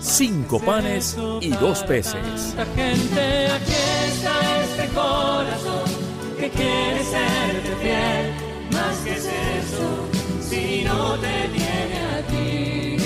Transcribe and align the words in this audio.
cinco 0.00 0.60
panes 0.60 1.16
y 1.40 1.50
dos 1.50 1.82
peces. 1.84 2.54
Gente, 2.74 3.48
aquí 3.48 3.72
está 4.08 4.62
este 4.62 4.88
corazón 4.94 5.90
que 6.38 6.50
quiere 6.50 7.04
serte 7.04 7.76
fiel. 7.82 8.32
Más 8.72 8.96
que 8.98 9.12
es 9.12 9.24
eso, 9.24 10.08
si 10.48 10.84
no 10.84 11.14
te 11.18 11.48
tiene 11.48 11.98
a 12.14 12.22
ti. 12.28 12.98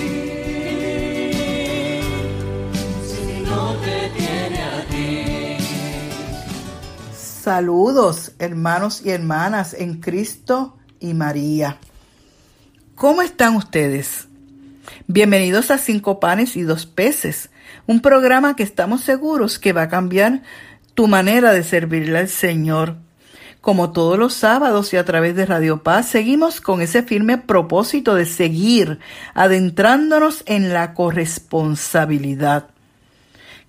Si 3.07 3.41
no 3.45 3.75
te 3.77 4.11
tiene 4.17 4.63
a 4.63 4.85
ti. 4.91 5.65
Saludos, 7.15 8.33
hermanos 8.39 9.03
y 9.05 9.11
hermanas 9.11 9.75
en 9.75 10.01
Cristo 10.01 10.77
y 10.99 11.15
María. 11.15 11.79
¿Cómo 12.95 13.23
están 13.23 13.57
ustedes? 13.57 14.27
Bienvenidos 15.07 15.71
a 15.71 15.79
Cinco 15.79 16.21
Panes 16.21 16.57
y 16.57 16.63
Dos 16.63 16.87
Peces, 16.87 17.51
un 17.87 18.01
programa 18.01 18.57
que 18.57 18.63
estamos 18.63 19.03
seguros 19.03 19.59
que 19.59 19.73
va 19.73 19.83
a 19.83 19.89
cambiar 19.89 20.43
tu 20.95 21.07
manera 21.07 21.53
de 21.53 21.63
servirle 21.63 22.19
al 22.19 22.29
Señor. 22.29 22.97
Como 23.61 23.93
todos 23.93 24.19
los 24.19 24.33
sábados 24.33 24.93
y 24.95 24.97
a 24.97 25.05
través 25.05 25.37
de 25.37 25.47
Radio 25.47 25.83
Paz, 25.83 26.09
seguimos 26.09 26.61
con 26.61 26.81
ese 26.81 27.03
firme 27.03 27.37
propósito 27.37 28.15
de 28.15 28.25
seguir 28.25 29.01
adentrándonos 29.35 30.43
en 30.47 30.73
la 30.73 30.95
corresponsabilidad 30.95 32.69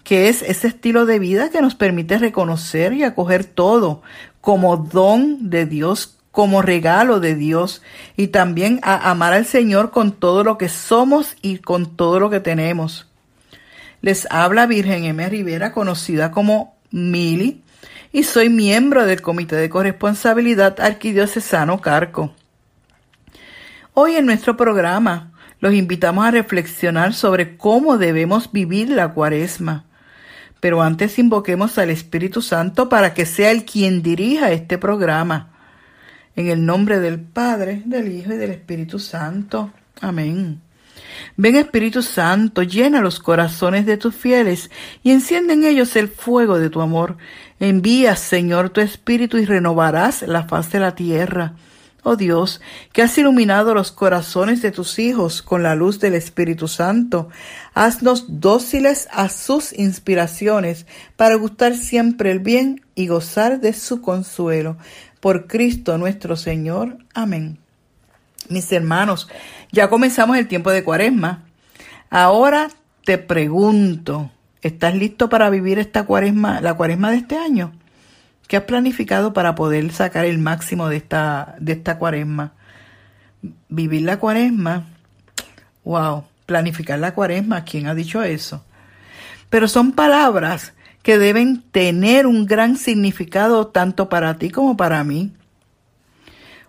que 0.03 0.30
es 0.30 0.42
ese 0.42 0.68
estilo 0.68 1.06
de 1.06 1.20
vida 1.20 1.50
que 1.50 1.62
nos 1.62 1.75
permite 1.75 2.18
reconocer 2.18 2.94
y 2.94 3.03
acoger 3.03 3.46
todo 3.46 4.02
como 4.40 4.78
don 4.78 5.50
de 5.50 5.66
Dios, 5.68 6.18
como 6.32 6.62
regalo 6.62 7.20
de 7.20 7.36
Dios, 7.36 7.82
y 8.16 8.28
también 8.28 8.80
a 8.84 9.10
amar 9.12 9.34
al 9.34 9.46
Señor 9.46 9.92
con 9.92 10.14
todo 10.14 10.44
lo 10.44 10.58
que 10.58 10.70
somos 10.70 11.36
y 11.42 11.58
con 11.58 11.96
todo 11.96 12.20
lo 12.20 12.30
que 12.30 12.40
tenemos. 12.40 13.08
Les 14.02 14.28
habla 14.32 14.66
Virgen 14.66 15.04
M. 15.04 15.30
Rivera, 15.30 15.74
conocida 15.74 16.32
como 16.32 16.76
Mili, 16.90 17.62
y 18.14 18.24
soy 18.24 18.50
miembro 18.50 19.06
del 19.06 19.22
Comité 19.22 19.56
de 19.56 19.70
Corresponsabilidad 19.70 20.80
Arquidiocesano 20.80 21.80
Carco. 21.80 22.34
Hoy 23.94 24.16
en 24.16 24.26
nuestro 24.26 24.58
programa 24.58 25.32
los 25.59 25.74
invitamos 25.74 26.26
a 26.26 26.32
reflexionar 26.32 27.14
sobre 27.14 27.56
cómo 27.56 27.98
debemos 27.98 28.52
vivir 28.52 28.90
la 28.90 29.14
cuaresma. 29.14 29.86
Pero 30.59 30.82
antes 30.82 31.20
invoquemos 31.20 31.78
al 31.78 31.90
Espíritu 31.90 32.42
Santo 32.42 32.90
para 32.90 33.14
que 33.14 33.26
sea 33.26 33.52
el 33.52 33.64
quien 33.64 34.02
dirija 34.02 34.52
este 34.52 34.78
programa. 34.78 35.51
En 36.36 36.48
el 36.48 36.66
nombre 36.66 37.00
del 37.00 37.20
Padre, 37.20 37.82
del 37.86 38.12
Hijo 38.12 38.34
y 38.34 38.38
del 38.38 38.52
Espíritu 38.52 39.00
Santo. 39.00 39.72
Amén. 40.00 40.62
Ven 41.38 41.56
Espíritu 41.56 42.02
Santo, 42.02 42.64
llena 42.64 43.02
los 43.02 43.20
corazones 43.20 43.86
de 43.86 43.98
tus 43.98 44.16
fieles 44.16 44.70
y 45.04 45.12
enciende 45.12 45.54
en 45.54 45.66
ellos 45.66 45.96
el 45.96 46.08
fuego 46.08 46.58
de 46.59 46.70
tu 46.70 46.82
amor. 46.82 47.18
Envía, 47.59 48.16
Señor, 48.16 48.70
tu 48.70 48.82
Espíritu 48.82 49.38
y 49.38 49.46
renovarás 49.46 50.24
la 50.24 50.44
faz 50.44 50.72
de 50.72 50.80
la 50.80 50.96
tierra. 50.96 51.56
Oh 52.04 52.16
Dios, 52.16 52.62
que 52.94 53.04
has 53.04 53.16
iluminado 53.20 53.75
los 53.75 53.92
corazones 53.92 54.63
de 54.63 54.72
tus 54.72 54.98
hijos 54.98 55.44
con 55.44 55.62
la 55.62 55.75
luz 55.75 56.00
del 56.00 56.16
Espíritu 56.16 56.68
Santo, 56.68 57.30
haznos 57.75 58.25
dóciles 58.28 59.08
a 59.12 59.30
sus 59.30 59.72
inspiraciones 59.72 60.88
para 61.16 61.36
gustar 61.36 61.75
siempre 61.75 62.31
el 62.31 62.40
bien 62.40 62.81
y 62.96 63.06
gozar 63.06 63.59
de 63.62 63.74
su 63.74 64.02
consuelo. 64.02 64.78
Por 65.22 65.48
Cristo 65.48 65.98
nuestro 65.98 66.36
Señor. 66.36 66.98
Amén. 67.14 67.59
Mis 68.50 68.70
hermanos, 68.72 69.30
ya 69.72 69.88
comenzamos 69.90 70.38
el 70.38 70.48
tiempo 70.48 70.72
de 70.72 70.84
cuaresma. 70.84 71.44
Ahora 72.09 72.70
te 73.06 73.18
pregunto, 73.18 74.31
¿estás 74.62 74.96
listo 74.96 75.30
para 75.30 75.50
vivir 75.50 75.80
esta 75.80 76.04
cuaresma, 76.04 76.60
la 76.60 76.74
cuaresma 76.74 77.12
de 77.12 77.18
este 77.18 77.38
año? 77.38 77.72
¿Qué 78.48 78.58
has 78.58 78.64
planificado 78.64 79.31
para 79.31 79.56
poder 79.56 79.94
sacar 79.94 80.26
el 80.26 80.40
máximo 80.40 80.90
de 80.90 80.98
esta, 80.98 81.56
de 81.60 81.74
esta 81.74 81.98
cuaresma? 81.98 82.54
Vivir 83.70 84.02
la 84.02 84.18
cuaresma. 84.18 84.88
Wow, 85.86 86.26
planificar 86.48 87.00
la 87.00 87.14
cuaresma. 87.14 87.64
¿Quién 87.64 87.88
ha 87.88 87.96
dicho 87.96 88.22
eso? 88.24 88.66
Pero 89.50 89.68
son 89.68 89.94
palabras 89.94 90.74
que 91.03 91.17
deben 91.17 91.63
tener 91.72 92.28
un 92.28 92.45
gran 92.45 92.78
significado 92.78 93.67
tanto 93.67 94.09
para 94.09 94.38
ti 94.38 94.50
como 94.50 94.78
para 94.78 95.03
mí. 95.03 95.31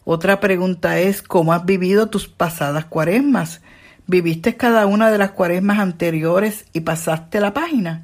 Otra 0.05 0.41
pregunta 0.41 0.99
es, 0.99 1.23
¿cómo 1.23 1.53
has 1.53 1.65
vivido 1.65 2.09
tus 2.09 2.29
pasadas 2.29 2.87
cuaresmas? 2.87 3.61
¿Viviste 4.07 4.57
cada 4.57 4.87
una 4.87 5.11
de 5.11 5.19
las 5.19 5.31
cuaresmas 5.31 5.79
anteriores 5.79 6.65
y 6.73 6.81
pasaste 6.81 7.41
la 7.41 7.55
página? 7.55 8.03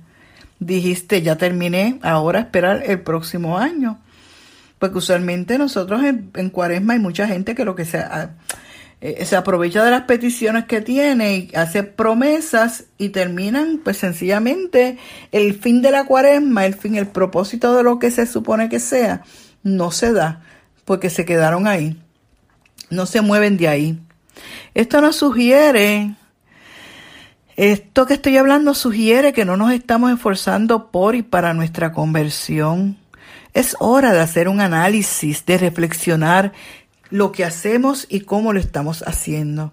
dijiste, 0.61 1.23
ya 1.23 1.37
terminé, 1.37 1.99
ahora 2.03 2.41
esperar 2.41 2.83
el 2.87 3.01
próximo 3.01 3.59
año. 3.59 3.99
Porque 4.79 4.99
usualmente 4.99 5.59
nosotros 5.59 6.03
en, 6.05 6.31
en 6.35 6.51
cuaresma 6.51 6.95
hay 6.95 6.99
mucha 6.99 7.27
gente 7.27 7.55
que 7.55 7.65
lo 7.65 7.75
que 7.75 7.85
se, 7.85 8.05
eh, 9.01 9.25
se 9.25 9.37
aprovecha 9.37 9.85
de 9.85 9.91
las 9.91 10.03
peticiones 10.03 10.65
que 10.65 10.81
tiene 10.81 11.37
y 11.37 11.51
hace 11.55 11.83
promesas 11.83 12.85
y 12.99 13.11
terminan 13.11 13.81
pues 13.83 13.99
sencillamente 13.99 14.99
el 15.33 15.55
fin 15.55 15.83
de 15.83 15.91
la 15.91 16.05
cuaresma, 16.05 16.67
el 16.67 16.75
fin, 16.75 16.97
el 16.97 17.07
propósito 17.07 17.77
de 17.77 17.83
lo 17.83 17.99
que 17.99 18.11
se 18.11 18.27
supone 18.27 18.69
que 18.69 18.81
sea, 18.81 19.23
no 19.63 19.91
se 19.91 20.13
da 20.13 20.43
porque 20.85 21.11
se 21.11 21.25
quedaron 21.25 21.67
ahí, 21.67 21.97
no 22.91 23.07
se 23.07 23.21
mueven 23.21 23.57
de 23.57 23.69
ahí. 23.69 24.01
Esto 24.75 25.01
nos 25.01 25.17
sugiere 25.17 26.15
esto 27.59 28.07
que 28.07 28.15
estoy 28.15 28.37
hablando 28.37 28.73
sugiere 28.73 29.33
que 29.33 29.45
no 29.45 29.57
nos 29.57 29.73
estamos 29.73 30.13
esforzando 30.13 30.93
por 30.93 31.17
y 31.17 31.23
para 31.23 31.55
nuestra 31.55 31.93
conversión. 31.93 32.97
Es 33.53 33.75
hora 33.81 34.13
de 34.13 34.21
hacer 34.21 34.49
un 34.49 34.61
análisis, 34.61 35.45
de 35.45 35.59
reflexionar 35.59 36.53
lo 37.11 37.33
que 37.33 37.45
hacemos 37.45 38.07
y 38.09 38.21
cómo 38.21 38.53
lo 38.53 38.61
estamos 38.61 39.03
haciendo. 39.07 39.73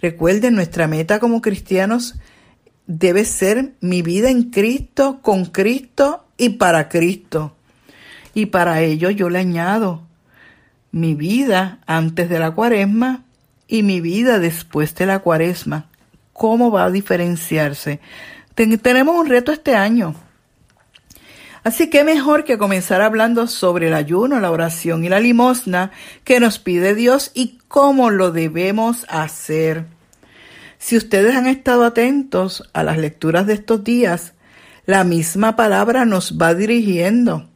Recuerden, 0.00 0.54
nuestra 0.54 0.86
meta 0.86 1.18
como 1.18 1.40
cristianos 1.40 2.16
debe 2.86 3.24
ser 3.24 3.72
mi 3.80 4.02
vida 4.02 4.30
en 4.30 4.50
Cristo, 4.50 5.20
con 5.22 5.46
Cristo 5.46 6.26
y 6.36 6.50
para 6.50 6.88
Cristo. 6.88 7.56
Y 8.34 8.46
para 8.46 8.82
ello 8.82 9.10
yo 9.10 9.30
le 9.30 9.38
añado 9.38 10.02
mi 10.92 11.14
vida 11.14 11.78
antes 11.86 12.28
de 12.28 12.38
la 12.38 12.50
cuaresma 12.50 13.24
y 13.66 13.82
mi 13.82 14.00
vida 14.00 14.38
después 14.38 14.94
de 14.94 15.06
la 15.06 15.20
cuaresma 15.20 15.88
cómo 16.34 16.70
va 16.70 16.84
a 16.84 16.90
diferenciarse. 16.90 18.00
tenemos 18.54 19.16
un 19.16 19.26
reto 19.26 19.52
este 19.52 19.74
año. 19.74 20.14
Así 21.64 21.88
que 21.88 22.04
mejor 22.04 22.44
que 22.44 22.58
comenzar 22.58 23.00
hablando 23.00 23.46
sobre 23.46 23.88
el 23.88 23.94
ayuno, 23.94 24.38
la 24.38 24.50
oración 24.50 25.02
y 25.02 25.08
la 25.08 25.18
limosna 25.18 25.90
que 26.22 26.38
nos 26.38 26.58
pide 26.58 26.94
Dios 26.94 27.30
y 27.32 27.58
cómo 27.68 28.10
lo 28.10 28.32
debemos 28.32 29.06
hacer. 29.08 29.86
Si 30.78 30.98
ustedes 30.98 31.34
han 31.34 31.46
estado 31.46 31.84
atentos 31.84 32.68
a 32.74 32.82
las 32.82 32.98
lecturas 32.98 33.46
de 33.46 33.54
estos 33.54 33.82
días, 33.82 34.34
la 34.84 35.04
misma 35.04 35.56
palabra 35.56 36.04
nos 36.04 36.36
va 36.36 36.54
dirigiendo. 36.54 37.48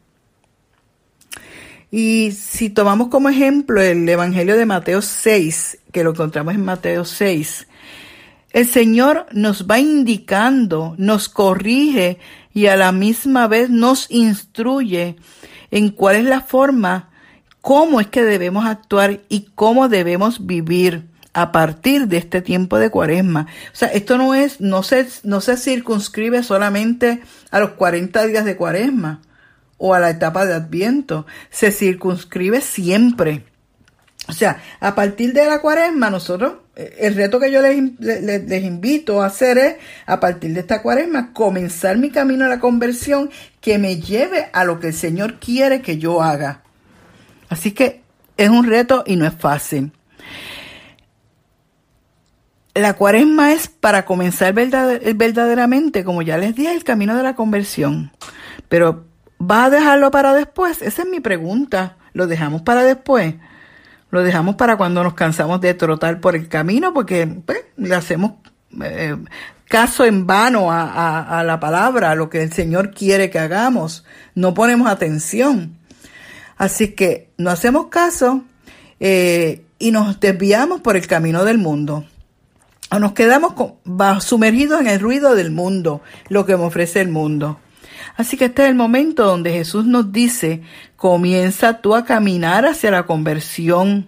Y 1.90 2.32
si 2.32 2.70
tomamos 2.70 3.08
como 3.08 3.28
ejemplo 3.28 3.82
el 3.82 4.08
Evangelio 4.08 4.56
de 4.56 4.64
Mateo 4.64 5.02
6, 5.02 5.78
que 5.92 6.02
lo 6.02 6.10
encontramos 6.10 6.54
en 6.54 6.64
Mateo 6.64 7.04
6, 7.04 7.66
el 8.52 8.66
Señor 8.66 9.26
nos 9.32 9.66
va 9.66 9.78
indicando, 9.78 10.94
nos 10.98 11.28
corrige 11.28 12.18
y 12.54 12.66
a 12.66 12.76
la 12.76 12.92
misma 12.92 13.46
vez 13.46 13.70
nos 13.70 14.10
instruye 14.10 15.16
en 15.70 15.90
cuál 15.90 16.16
es 16.16 16.24
la 16.24 16.40
forma, 16.40 17.10
cómo 17.60 18.00
es 18.00 18.06
que 18.06 18.24
debemos 18.24 18.66
actuar 18.66 19.20
y 19.28 19.48
cómo 19.54 19.88
debemos 19.88 20.46
vivir 20.46 21.08
a 21.34 21.52
partir 21.52 22.08
de 22.08 22.16
este 22.16 22.40
tiempo 22.40 22.78
de 22.78 22.90
cuaresma. 22.90 23.46
O 23.72 23.76
sea, 23.76 23.88
esto 23.88 24.16
no 24.16 24.34
es, 24.34 24.60
no 24.60 24.82
se, 24.82 25.06
no 25.22 25.40
se 25.40 25.56
circunscribe 25.56 26.42
solamente 26.42 27.20
a 27.50 27.60
los 27.60 27.70
40 27.70 28.26
días 28.26 28.44
de 28.44 28.56
cuaresma 28.56 29.20
o 29.76 29.94
a 29.94 30.00
la 30.00 30.10
etapa 30.10 30.46
de 30.46 30.54
adviento, 30.54 31.26
se 31.50 31.70
circunscribe 31.70 32.60
siempre. 32.60 33.44
O 34.28 34.32
sea, 34.32 34.60
a 34.80 34.94
partir 34.94 35.32
de 35.32 35.46
la 35.46 35.60
cuaresma 35.60 36.10
nosotros 36.10 36.54
el 36.78 37.16
reto 37.16 37.40
que 37.40 37.50
yo 37.50 37.60
les, 37.60 37.98
les, 37.98 38.62
invito 38.62 39.20
a 39.20 39.26
hacer 39.26 39.58
es, 39.58 39.76
a 40.06 40.20
partir 40.20 40.54
de 40.54 40.60
esta 40.60 40.80
cuaresma, 40.80 41.32
comenzar 41.32 41.98
mi 41.98 42.10
camino 42.10 42.44
a 42.44 42.48
la 42.48 42.60
conversión 42.60 43.30
que 43.60 43.78
me 43.78 43.96
lleve 43.96 44.48
a 44.52 44.64
lo 44.64 44.78
que 44.78 44.88
el 44.88 44.94
Señor 44.94 45.40
quiere 45.40 45.82
que 45.82 45.98
yo 45.98 46.22
haga. 46.22 46.62
Así 47.48 47.72
que 47.72 48.02
es 48.36 48.48
un 48.48 48.64
reto 48.64 49.02
y 49.06 49.16
no 49.16 49.26
es 49.26 49.34
fácil. 49.34 49.90
La 52.74 52.94
cuaresma 52.94 53.52
es 53.52 53.66
para 53.66 54.04
comenzar 54.04 54.54
verdaderamente, 54.54 56.04
como 56.04 56.22
ya 56.22 56.38
les 56.38 56.54
dije, 56.54 56.72
el 56.72 56.84
camino 56.84 57.16
de 57.16 57.24
la 57.24 57.34
conversión. 57.34 58.12
Pero 58.68 59.04
¿va 59.40 59.64
a 59.64 59.70
dejarlo 59.70 60.12
para 60.12 60.32
después? 60.32 60.80
Esa 60.82 61.02
es 61.02 61.08
mi 61.08 61.18
pregunta. 61.18 61.96
¿Lo 62.12 62.28
dejamos 62.28 62.62
para 62.62 62.84
después? 62.84 63.34
Lo 64.10 64.22
dejamos 64.22 64.56
para 64.56 64.76
cuando 64.76 65.02
nos 65.02 65.14
cansamos 65.14 65.60
de 65.60 65.74
trotar 65.74 66.20
por 66.20 66.34
el 66.34 66.48
camino 66.48 66.94
porque 66.94 67.26
pues, 67.26 67.58
le 67.76 67.94
hacemos 67.94 68.32
eh, 68.82 69.16
caso 69.68 70.04
en 70.04 70.26
vano 70.26 70.68
a, 70.70 71.42
la 71.44 71.60
palabra, 71.60 72.10
a 72.10 72.14
lo 72.14 72.30
que 72.30 72.42
el 72.42 72.52
Señor 72.52 72.92
quiere 72.92 73.30
que 73.30 73.38
hagamos. 73.38 74.04
No 74.34 74.54
ponemos 74.54 74.88
atención. 74.88 75.76
Así 76.56 76.88
que 76.88 77.28
no 77.36 77.50
hacemos 77.50 77.86
caso 77.86 78.42
eh, 78.98 79.62
y 79.78 79.90
nos 79.90 80.18
desviamos 80.18 80.80
por 80.80 80.96
el 80.96 81.06
camino 81.06 81.44
del 81.44 81.58
mundo. 81.58 82.04
O 82.90 82.98
nos 82.98 83.12
quedamos 83.12 83.52
sumergidos 84.24 84.80
en 84.80 84.86
el 84.86 85.00
ruido 85.00 85.34
del 85.34 85.50
mundo, 85.50 86.00
lo 86.30 86.46
que 86.46 86.56
me 86.56 86.64
ofrece 86.64 87.02
el 87.02 87.08
mundo. 87.08 87.60
Así 88.16 88.36
que 88.36 88.46
este 88.46 88.64
es 88.64 88.68
el 88.68 88.74
momento 88.74 89.24
donde 89.24 89.52
Jesús 89.52 89.86
nos 89.86 90.12
dice, 90.12 90.62
comienza 90.96 91.80
tú 91.80 91.94
a 91.94 92.04
caminar 92.04 92.66
hacia 92.66 92.90
la 92.90 93.06
conversión. 93.06 94.06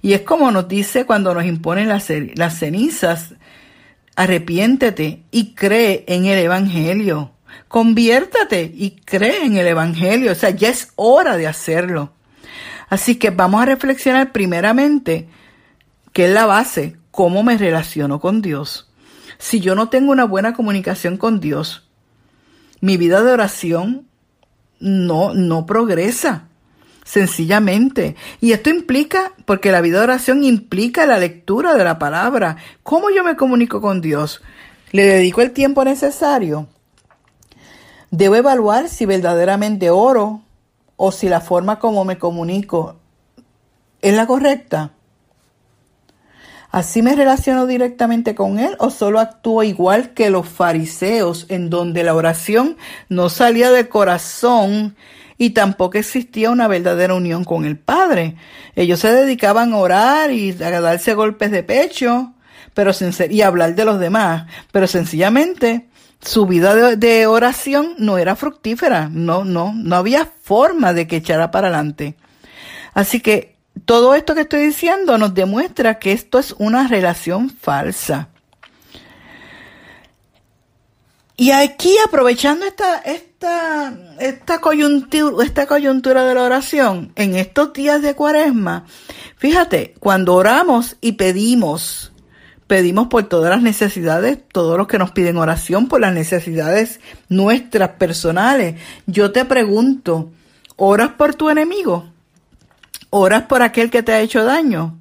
Y 0.00 0.12
es 0.12 0.22
como 0.22 0.50
nos 0.50 0.68
dice 0.68 1.04
cuando 1.04 1.34
nos 1.34 1.44
imponen 1.44 1.88
las, 1.88 2.04
cenizas, 2.04 3.34
arrepiéntete 4.16 5.22
y 5.30 5.54
cree 5.54 6.04
en 6.08 6.26
el 6.26 6.38
Evangelio. 6.38 7.32
Conviértate 7.68 8.70
y 8.74 8.92
cree 9.04 9.44
en 9.44 9.56
el 9.56 9.66
Evangelio. 9.66 10.32
O 10.32 10.34
sea, 10.34 10.50
ya 10.50 10.68
es 10.68 10.92
hora 10.96 11.36
de 11.36 11.46
hacerlo. 11.46 12.12
Así 12.88 13.16
que 13.16 13.30
vamos 13.30 13.62
a 13.62 13.66
reflexionar 13.66 14.32
primeramente, 14.32 15.28
¿qué 16.12 16.26
es 16.26 16.30
la 16.32 16.46
base? 16.46 16.96
¿Cómo 17.10 17.42
me 17.42 17.56
relaciono 17.56 18.20
con 18.20 18.42
Dios? 18.42 18.90
Si 19.38 19.60
yo 19.60 19.74
no 19.74 19.88
tengo 19.88 20.12
una 20.12 20.24
buena 20.24 20.52
comunicación 20.52 21.16
con 21.16 21.40
Dios, 21.40 21.81
mi 22.82 22.96
vida 22.96 23.22
de 23.22 23.30
oración 23.30 24.08
no, 24.80 25.34
no 25.34 25.66
progresa, 25.66 26.48
sencillamente. 27.04 28.16
Y 28.40 28.50
esto 28.50 28.70
implica, 28.70 29.32
porque 29.44 29.70
la 29.70 29.80
vida 29.80 29.98
de 29.98 30.04
oración 30.04 30.42
implica 30.42 31.06
la 31.06 31.18
lectura 31.18 31.74
de 31.74 31.84
la 31.84 32.00
palabra. 32.00 32.56
¿Cómo 32.82 33.08
yo 33.10 33.22
me 33.22 33.36
comunico 33.36 33.80
con 33.80 34.00
Dios? 34.00 34.42
¿Le 34.90 35.04
dedico 35.04 35.42
el 35.42 35.52
tiempo 35.52 35.84
necesario? 35.84 36.66
Debo 38.10 38.34
evaluar 38.34 38.88
si 38.88 39.06
verdaderamente 39.06 39.88
oro 39.90 40.42
o 40.96 41.12
si 41.12 41.28
la 41.28 41.40
forma 41.40 41.78
como 41.78 42.04
me 42.04 42.18
comunico 42.18 42.96
es 44.00 44.14
la 44.14 44.26
correcta. 44.26 44.90
¿Así 46.72 47.02
me 47.02 47.14
relaciono 47.14 47.66
directamente 47.66 48.34
con 48.34 48.58
Él 48.58 48.76
o 48.78 48.90
solo 48.90 49.20
actúo 49.20 49.62
igual 49.62 50.14
que 50.14 50.30
los 50.30 50.48
fariseos 50.48 51.46
en 51.50 51.68
donde 51.68 52.02
la 52.02 52.14
oración 52.14 52.78
no 53.10 53.28
salía 53.28 53.70
del 53.70 53.90
corazón 53.90 54.96
y 55.36 55.50
tampoco 55.50 55.98
existía 55.98 56.50
una 56.50 56.68
verdadera 56.68 57.14
unión 57.14 57.44
con 57.44 57.66
el 57.66 57.78
Padre? 57.78 58.36
Ellos 58.74 59.00
se 59.00 59.12
dedicaban 59.12 59.74
a 59.74 59.76
orar 59.76 60.32
y 60.32 60.50
a 60.62 60.80
darse 60.80 61.12
golpes 61.12 61.50
de 61.50 61.62
pecho 61.62 62.32
pero 62.74 62.92
y 63.28 63.42
hablar 63.42 63.74
de 63.74 63.84
los 63.84 64.00
demás, 64.00 64.46
pero 64.70 64.86
sencillamente 64.86 65.88
su 66.22 66.46
vida 66.46 66.74
de, 66.74 66.96
de, 66.96 67.26
oración 67.26 67.94
no 67.98 68.16
era 68.16 68.36
fructífera, 68.36 69.10
no, 69.12 69.44
no, 69.44 69.74
no 69.74 69.96
había 69.96 70.26
forma 70.42 70.94
de 70.94 71.06
que 71.06 71.16
echara 71.16 71.50
para 71.50 71.68
adelante. 71.68 72.14
Así 72.94 73.20
que 73.20 73.51
todo 73.84 74.14
esto 74.14 74.34
que 74.34 74.42
estoy 74.42 74.66
diciendo 74.66 75.18
nos 75.18 75.34
demuestra 75.34 75.98
que 75.98 76.12
esto 76.12 76.38
es 76.38 76.54
una 76.58 76.88
relación 76.88 77.50
falsa. 77.50 78.28
Y 81.36 81.50
aquí, 81.50 81.96
aprovechando 82.06 82.66
esta, 82.66 82.98
esta, 82.98 83.92
esta, 84.20 84.60
coyuntura, 84.60 85.44
esta 85.44 85.66
coyuntura 85.66 86.24
de 86.24 86.34
la 86.34 86.42
oración, 86.42 87.12
en 87.16 87.34
estos 87.34 87.72
días 87.72 88.02
de 88.02 88.14
cuaresma, 88.14 88.84
fíjate, 89.38 89.94
cuando 89.98 90.34
oramos 90.34 90.96
y 91.00 91.12
pedimos, 91.12 92.12
pedimos 92.66 93.08
por 93.08 93.24
todas 93.24 93.50
las 93.50 93.62
necesidades, 93.62 94.38
todos 94.52 94.78
los 94.78 94.86
que 94.86 94.98
nos 94.98 95.10
piden 95.10 95.38
oración, 95.38 95.88
por 95.88 96.00
las 96.00 96.12
necesidades 96.12 97.00
nuestras 97.28 97.90
personales. 97.90 98.76
Yo 99.06 99.32
te 99.32 99.44
pregunto, 99.44 100.30
¿oras 100.76 101.12
por 101.16 101.34
tu 101.34 101.50
enemigo? 101.50 102.11
Oras 103.14 103.42
por 103.42 103.60
aquel 103.60 103.90
que 103.90 104.02
te 104.02 104.12
ha 104.12 104.20
hecho 104.20 104.42
daño. 104.42 104.98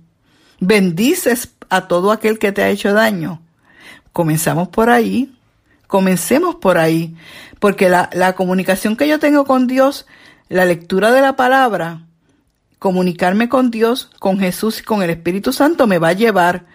Bendices 0.60 1.54
a 1.70 1.88
todo 1.88 2.12
aquel 2.12 2.40
que 2.40 2.52
te 2.52 2.62
ha 2.62 2.68
hecho 2.68 2.94
daño. 2.94 3.42
Comenzamos 4.12 4.68
por 4.68 4.90
ahí. 4.90 5.34
Comencemos 5.88 6.56
por 6.56 6.78
ahí. 6.78 7.16
Porque 7.60 7.88
la, 7.88 8.10
la 8.12 8.34
comunicación 8.34 8.98
que 8.98 9.08
yo 9.08 9.18
tengo 9.18 9.46
con 9.46 9.66
Dios, 9.66 10.08
la 10.50 10.66
lectura 10.66 11.14
de 11.14 11.22
la 11.22 11.38
palabra, 11.38 12.02
comunicarme 12.80 13.48
con 13.48 13.72
Dios, 13.72 14.10
con 14.20 14.42
Jesús 14.42 14.82
y 14.82 14.84
con 14.84 15.02
el 15.02 15.10
Espíritu 15.10 15.54
Santo 15.54 15.88
me 15.88 15.98
va 15.98 16.10
a 16.10 16.14
llevar 16.14 16.66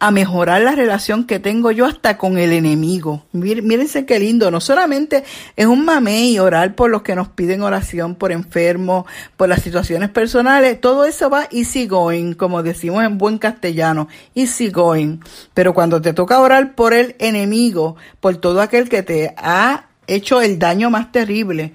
a 0.00 0.12
mejorar 0.12 0.62
la 0.62 0.76
relación 0.76 1.24
que 1.24 1.40
tengo 1.40 1.72
yo 1.72 1.84
hasta 1.84 2.18
con 2.18 2.38
el 2.38 2.52
enemigo. 2.52 3.24
Mírense 3.32 4.06
qué 4.06 4.20
lindo, 4.20 4.50
no 4.50 4.60
solamente 4.60 5.24
es 5.56 5.66
un 5.66 5.84
mamey 5.84 6.38
orar 6.38 6.76
por 6.76 6.88
los 6.88 7.02
que 7.02 7.16
nos 7.16 7.28
piden 7.28 7.62
oración, 7.62 8.14
por 8.14 8.30
enfermos, 8.30 9.06
por 9.36 9.48
las 9.48 9.62
situaciones 9.62 10.10
personales, 10.10 10.80
todo 10.80 11.04
eso 11.04 11.30
va 11.30 11.48
easy 11.50 11.86
going, 11.86 12.34
como 12.34 12.62
decimos 12.62 13.04
en 13.04 13.18
buen 13.18 13.38
castellano, 13.38 14.06
easy 14.36 14.70
going. 14.70 15.18
Pero 15.52 15.74
cuando 15.74 16.00
te 16.00 16.12
toca 16.12 16.40
orar 16.40 16.76
por 16.76 16.94
el 16.94 17.16
enemigo, 17.18 17.96
por 18.20 18.36
todo 18.36 18.60
aquel 18.60 18.88
que 18.88 19.02
te 19.02 19.34
ha 19.36 19.86
hecho 20.06 20.40
el 20.40 20.60
daño 20.60 20.90
más 20.90 21.10
terrible, 21.10 21.72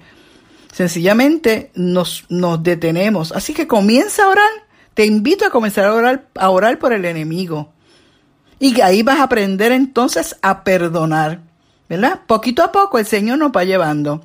sencillamente 0.72 1.70
nos, 1.74 2.24
nos 2.30 2.62
detenemos. 2.62 3.32
Así 3.32 3.52
que 3.52 3.66
comienza 3.66 4.24
a 4.24 4.28
orar, 4.28 4.50
te 4.94 5.04
invito 5.04 5.44
a 5.44 5.50
comenzar 5.50 5.84
a 5.84 5.92
orar, 5.92 6.28
a 6.36 6.48
orar 6.48 6.78
por 6.78 6.94
el 6.94 7.04
enemigo 7.04 7.74
y 8.64 8.80
ahí 8.80 9.02
vas 9.02 9.18
a 9.18 9.24
aprender 9.24 9.72
entonces 9.72 10.36
a 10.40 10.64
perdonar, 10.64 11.40
¿verdad? 11.86 12.20
Poquito 12.26 12.62
a 12.62 12.72
poco 12.72 12.98
el 12.98 13.04
Señor 13.04 13.36
nos 13.36 13.52
va 13.52 13.62
llevando. 13.62 14.24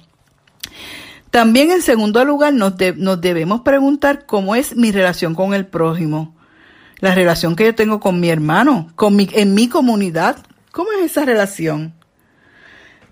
También 1.30 1.71
en 1.71 1.81
segundo 1.81 2.23
lugar 2.23 2.54
nos, 2.54 2.75
nos 2.95 3.19
debemos 3.19 3.61
preguntar 3.61 4.25
cómo 4.25 4.56
es 4.56 4.78
mi 4.78 4.94
relación 4.94 5.35
con 5.35 5.54
el 5.54 5.66
prójimo, 5.66 6.37
la 7.02 7.14
relación 7.14 7.57
que 7.57 7.66
yo 7.66 7.75
tengo 7.75 7.99
con 7.99 8.21
mi 8.21 8.30
hermano, 8.30 8.94
con 8.95 9.14
mi, 9.18 9.28
en 9.33 9.56
mi 9.56 9.68
comunidad. 9.68 10.37
¿Cómo 10.71 10.90
es 10.94 11.11
esa 11.11 11.25
relación? 11.25 11.94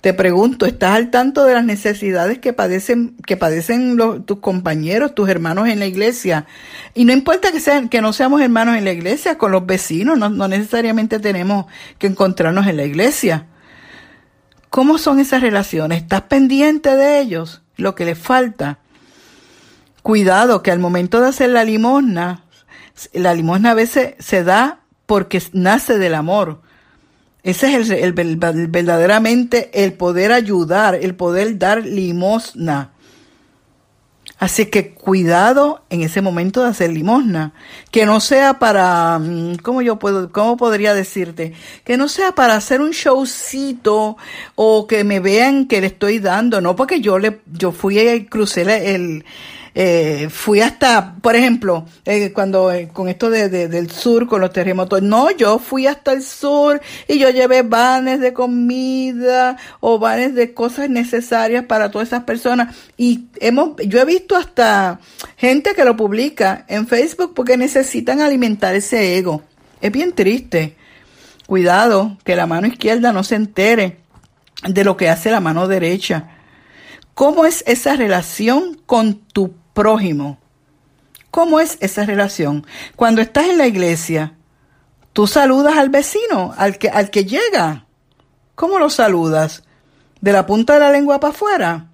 Te 0.01 0.13
pregunto, 0.13 0.67
¿estás 0.67 0.95
al 0.95 1.09
tanto 1.09 1.43
de 1.43 1.55
las 1.55 1.65
necesidades 1.65 2.37
que 2.37 2.53
padecen, 2.53 3.15
que 3.25 3.35
padecen 3.35 3.97
tus 4.25 4.39
compañeros, 4.39 5.15
tus 5.15 5.27
hermanos 5.27 5.67
en 5.67 5.79
la 5.79 5.87
iglesia? 5.87 6.45
Y 6.93 7.05
no 7.05 7.13
importa 7.13 7.51
que 7.51 7.59
sean, 7.59 7.89
que 7.89 7.99
no 7.99 8.13
seamos 8.13 8.41
hermanos 8.41 8.77
en 8.77 8.85
la 8.85 8.91
iglesia, 8.91 9.39
con 9.39 9.51
los 9.51 9.65
vecinos, 9.65 10.17
no, 10.17 10.29
no 10.29 10.47
necesariamente 10.47 11.19
tenemos 11.19 11.65
que 11.97 12.07
encontrarnos 12.07 12.67
en 12.67 12.77
la 12.77 12.85
iglesia. 12.85 13.47
¿Cómo 14.69 14.99
son 14.99 15.19
esas 15.19 15.41
relaciones? 15.41 16.03
¿Estás 16.03 16.23
pendiente 16.23 16.95
de 16.95 17.19
ellos? 17.19 17.63
Lo 17.75 17.95
que 17.95 18.05
les 18.05 18.19
falta. 18.19 18.77
Cuidado, 20.03 20.61
que 20.61 20.71
al 20.71 20.79
momento 20.79 21.21
de 21.21 21.29
hacer 21.29 21.49
la 21.49 21.63
limosna, 21.63 22.43
la 23.13 23.33
limosna 23.33 23.71
a 23.71 23.75
veces 23.75 24.13
se 24.19 24.43
da 24.43 24.81
porque 25.07 25.41
nace 25.53 25.97
del 25.97 26.13
amor 26.13 26.61
ese 27.47 27.77
es 27.77 27.89
el, 27.89 28.11
verdaderamente 28.11 29.69
el 29.73 29.93
poder 29.93 30.33
ayudar, 30.33 30.95
el 30.95 31.15
poder 31.15 31.57
dar 31.57 31.85
limosna. 31.85 32.91
Así 34.37 34.65
que 34.65 34.93
cuidado 34.93 35.81
en 35.89 36.01
ese 36.01 36.21
momento 36.21 36.61
de 36.61 36.67
hacer 36.67 36.91
limosna, 36.91 37.53
que 37.89 38.05
no 38.05 38.19
sea 38.19 38.59
para, 38.59 39.17
mm, 39.17 39.59
¿cómo 39.63 39.81
yo 39.81 39.97
puedo, 39.97 40.29
cómo 40.33 40.57
podría 40.57 40.93
decirte? 40.93 41.53
Que 41.85 41.95
no 41.95 42.09
sea 42.09 42.33
para 42.33 42.55
hacer 42.55 42.81
un 42.81 42.91
showcito 42.91 44.17
o 44.55 44.85
que 44.85 45.05
me 45.05 45.21
vean 45.21 45.67
que 45.67 45.79
le 45.79 45.87
estoy 45.87 46.19
dando, 46.19 46.59
no 46.59 46.75
porque 46.75 46.99
yo 46.99 47.17
le, 47.17 47.39
yo 47.53 47.71
fui 47.71 47.97
y 47.97 48.25
crucé 48.25 48.93
el, 48.93 49.23
eh, 49.79 50.29
fui 50.31 50.59
hasta, 50.61 51.13
por 51.21 51.35
ejemplo, 51.35 51.85
eh, 52.03 52.33
cuando 52.33 52.71
eh, 52.71 52.89
con 52.91 53.09
esto 53.09 53.29
de, 53.29 53.47
del 53.47 53.91
sur, 53.91 54.27
con 54.27 54.41
los 54.41 54.51
terremotos, 54.51 55.03
no, 55.03 55.29
yo 55.29 55.59
fui 55.59 55.85
hasta 55.85 56.13
el 56.13 56.23
sur 56.23 56.81
y 57.07 57.19
yo 57.19 57.29
llevé 57.29 57.61
vanes 57.61 58.19
de 58.19 58.33
comida 58.33 59.55
o 59.79 59.99
vanes 59.99 60.33
de 60.33 60.55
cosas 60.55 60.89
necesarias 60.89 61.65
para 61.65 61.91
todas 61.91 62.07
esas 62.07 62.23
personas 62.23 62.75
y 62.97 63.25
hemos, 63.39 63.75
yo 63.85 64.01
he 64.01 64.05
visto 64.05 64.35
hasta 64.35 64.99
gente 65.35 65.75
que 65.75 65.85
lo 65.85 65.95
publica 65.95 66.65
en 66.67 66.87
Facebook 66.87 67.35
porque 67.35 67.55
necesitan 67.55 68.21
alimentar 68.21 68.73
ese 68.73 69.15
ego. 69.15 69.43
Es 69.79 69.91
bien 69.91 70.13
triste. 70.13 70.75
Cuidado, 71.45 72.17
que 72.23 72.35
la 72.35 72.47
mano 72.47 72.65
izquierda 72.65 73.13
no 73.13 73.23
se 73.23 73.35
entere 73.35 73.99
de 74.67 74.83
lo 74.83 74.97
que 74.97 75.09
hace 75.09 75.29
la 75.29 75.39
mano 75.39 75.67
derecha. 75.67 76.29
¿Cómo 77.13 77.45
es 77.45 77.63
esa 77.65 77.95
relación 77.95 78.79
con 78.85 79.15
tu 79.15 79.53
prójimo? 79.77 80.39
¿Cómo 81.29 81.59
es 81.59 81.77
esa 81.81 82.03
relación? 82.03 82.65
Cuando 82.95 83.21
estás 83.21 83.45
en 83.45 83.59
la 83.59 83.67
iglesia, 83.67 84.33
tú 85.13 85.27
saludas 85.27 85.77
al 85.77 85.89
vecino, 85.89 86.55
al 86.57 86.79
que, 86.79 86.89
al 86.89 87.11
que 87.11 87.25
llega. 87.25 87.85
¿Cómo 88.55 88.79
lo 88.79 88.89
saludas? 88.89 89.63
¿De 90.19 90.31
la 90.31 90.47
punta 90.47 90.73
de 90.73 90.79
la 90.79 90.91
lengua 90.91 91.19
para 91.19 91.31
afuera? 91.31 91.89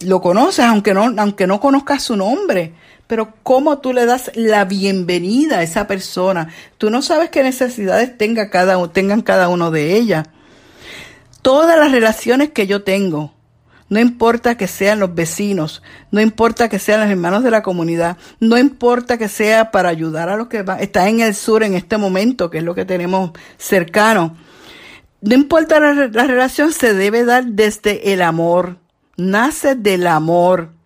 Lo 0.00 0.22
conoces, 0.22 0.64
aunque 0.64 0.94
no, 0.94 1.12
aunque 1.18 1.46
no 1.46 1.60
conozcas 1.60 2.02
su 2.02 2.16
nombre. 2.16 2.72
Pero 3.06 3.34
¿cómo 3.42 3.80
tú 3.80 3.92
le 3.92 4.06
das 4.06 4.30
la 4.34 4.64
bienvenida 4.64 5.58
a 5.58 5.62
esa 5.62 5.86
persona? 5.86 6.48
Tú 6.78 6.88
no 6.88 7.02
sabes 7.02 7.28
qué 7.28 7.42
necesidades 7.42 8.16
tenga 8.16 8.48
cada, 8.48 8.90
tengan 8.90 9.20
cada 9.20 9.50
uno 9.50 9.70
de 9.70 9.96
ellas. 9.96 10.26
Todas 11.42 11.78
las 11.78 11.92
relaciones 11.92 12.52
que 12.52 12.66
yo 12.66 12.84
tengo, 12.84 13.34
no 13.88 14.00
importa 14.00 14.56
que 14.56 14.66
sean 14.66 15.00
los 15.00 15.14
vecinos, 15.14 15.82
no 16.10 16.20
importa 16.20 16.68
que 16.68 16.78
sean 16.78 17.00
los 17.00 17.10
hermanos 17.10 17.42
de 17.42 17.50
la 17.50 17.62
comunidad, 17.62 18.16
no 18.40 18.58
importa 18.58 19.18
que 19.18 19.28
sea 19.28 19.70
para 19.70 19.88
ayudar 19.88 20.28
a 20.28 20.36
los 20.36 20.48
que 20.48 20.64
están 20.80 21.08
en 21.08 21.20
el 21.20 21.34
sur 21.34 21.62
en 21.62 21.74
este 21.74 21.96
momento, 21.96 22.50
que 22.50 22.58
es 22.58 22.64
lo 22.64 22.74
que 22.74 22.84
tenemos 22.84 23.32
cercano. 23.56 24.36
No 25.20 25.34
importa 25.34 25.80
la 25.80 26.24
relación, 26.26 26.72
se 26.72 26.94
debe 26.94 27.24
dar 27.24 27.44
desde 27.46 28.12
el 28.12 28.22
amor. 28.22 28.78
Nace 29.16 29.74
del 29.74 30.06
amor 30.06 30.78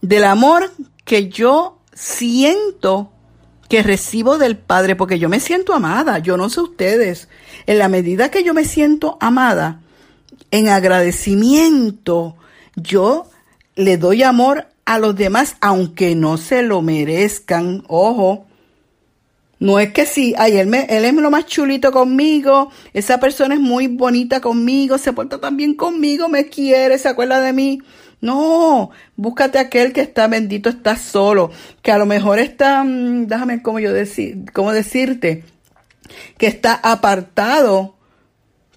del 0.00 0.24
amor 0.24 0.72
que 1.04 1.28
yo 1.28 1.78
siento 1.92 3.12
que 3.68 3.82
recibo 3.82 4.38
del 4.38 4.56
Padre, 4.56 4.96
porque 4.96 5.18
yo 5.18 5.28
me 5.28 5.40
siento 5.40 5.74
amada, 5.74 6.18
yo 6.18 6.36
no 6.36 6.50
sé 6.50 6.60
ustedes, 6.60 7.28
en 7.66 7.78
la 7.78 7.88
medida 7.88 8.30
que 8.30 8.42
yo 8.42 8.52
me 8.52 8.64
siento 8.64 9.16
amada, 9.20 9.80
en 10.50 10.68
agradecimiento, 10.68 12.36
yo 12.76 13.28
le 13.76 13.96
doy 13.96 14.22
amor 14.22 14.66
a 14.84 14.98
los 14.98 15.14
demás, 15.14 15.56
aunque 15.60 16.14
no 16.14 16.36
se 16.36 16.62
lo 16.62 16.82
merezcan, 16.82 17.84
ojo. 17.86 18.46
No 19.60 19.78
es 19.78 19.92
que 19.92 20.06
sí, 20.06 20.34
ay, 20.38 20.56
él, 20.56 20.72
es 20.72 21.14
lo 21.14 21.30
más 21.30 21.44
chulito 21.46 21.92
conmigo, 21.92 22.70
esa 22.94 23.20
persona 23.20 23.54
es 23.54 23.60
muy 23.60 23.88
bonita 23.88 24.40
conmigo, 24.40 24.96
se 24.96 25.12
porta 25.12 25.38
tan 25.38 25.56
bien 25.56 25.74
conmigo, 25.74 26.28
me 26.28 26.46
quiere, 26.46 26.96
se 26.98 27.08
acuerda 27.08 27.40
de 27.40 27.52
mí. 27.52 27.80
No, 28.22 28.90
búscate 29.16 29.58
aquel 29.58 29.92
que 29.92 30.00
está 30.00 30.28
bendito, 30.28 30.70
está 30.70 30.96
solo, 30.96 31.50
que 31.82 31.92
a 31.92 31.98
lo 31.98 32.06
mejor 32.06 32.38
está, 32.38 32.82
mm, 32.84 33.26
déjame 33.26 33.62
cómo 33.62 33.80
yo 33.80 33.92
decir, 33.92 34.44
cómo 34.52 34.72
decirte, 34.72 35.44
que 36.38 36.46
está 36.46 36.74
apartado 36.74 37.96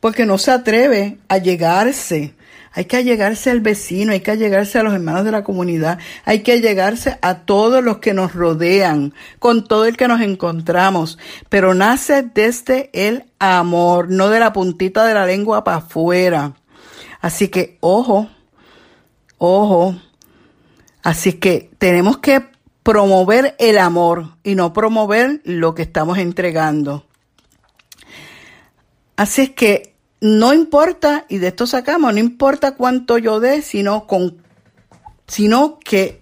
porque 0.03 0.25
no 0.25 0.38
se 0.38 0.51
atreve 0.51 1.17
a 1.29 1.38
llegarse. 1.38 2.33
Hay 2.74 2.83
que 2.83 2.98
allegarse 2.98 3.50
al 3.51 3.62
vecino, 3.62 4.12
hay 4.12 4.19
que 4.19 4.31
allegarse 4.31 4.77
a 4.77 4.83
los 4.83 4.93
hermanos 4.93 5.24
de 5.24 5.31
la 5.31 5.45
comunidad, 5.45 5.98
hay 6.25 6.43
que 6.43 6.51
allegarse 6.51 7.17
a 7.22 7.45
todos 7.45 7.81
los 7.81 8.00
que 8.00 8.13
nos 8.13 8.33
rodean, 8.33 9.13
con 9.39 9.65
todo 9.65 9.86
el 9.86 9.95
que 9.95 10.10
nos 10.10 10.19
encontramos. 10.19 11.17
Pero 11.48 11.74
nace 11.74 12.22
desde 12.22 12.89
el 12.91 13.24
amor, 13.39 14.10
no 14.10 14.27
de 14.27 14.41
la 14.41 14.51
puntita 14.51 15.05
de 15.05 15.13
la 15.13 15.25
lengua 15.25 15.63
para 15.63 15.77
afuera. 15.77 16.51
Así 17.22 17.48
que, 17.48 17.77
ojo, 17.79 18.27
Ojo. 19.38 19.95
Así 21.01 21.31
que 21.31 21.69
tenemos 21.77 22.17
que 22.17 22.45
promover 22.83 23.55
el 23.57 23.77
amor 23.77 24.36
y 24.43 24.55
no 24.55 24.74
promover 24.74 25.39
lo 25.45 25.74
que 25.75 25.83
estamos 25.83 26.17
entregando. 26.17 27.05
Así 29.15 29.43
es 29.43 29.50
que 29.51 29.93
no 30.24 30.53
importa, 30.53 31.25
y 31.27 31.39
de 31.39 31.50
esto 31.50 31.68
sacamos, 31.68 32.13
no 32.13 32.20
importa 32.22 32.75
cuánto 32.75 33.18
yo 33.18 33.42
dé, 33.42 33.62
sino, 33.62 34.08
con, 34.08 34.38
sino 35.27 35.80
que, 35.80 36.22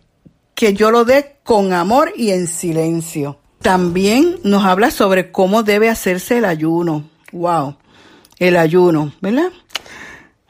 que 0.55 0.73
yo 0.73 0.89
lo 0.89 1.05
dé 1.05 1.35
con 1.43 1.71
amor 1.71 2.11
y 2.15 2.31
en 2.31 2.47
silencio. 2.47 3.37
También 3.61 4.39
nos 4.43 4.65
habla 4.65 4.89
sobre 4.89 5.31
cómo 5.31 5.61
debe 5.61 5.87
hacerse 5.87 6.39
el 6.39 6.45
ayuno. 6.45 7.03
Wow, 7.31 7.75
el 8.39 8.57
ayuno, 8.57 9.13
¿verdad? 9.21 9.51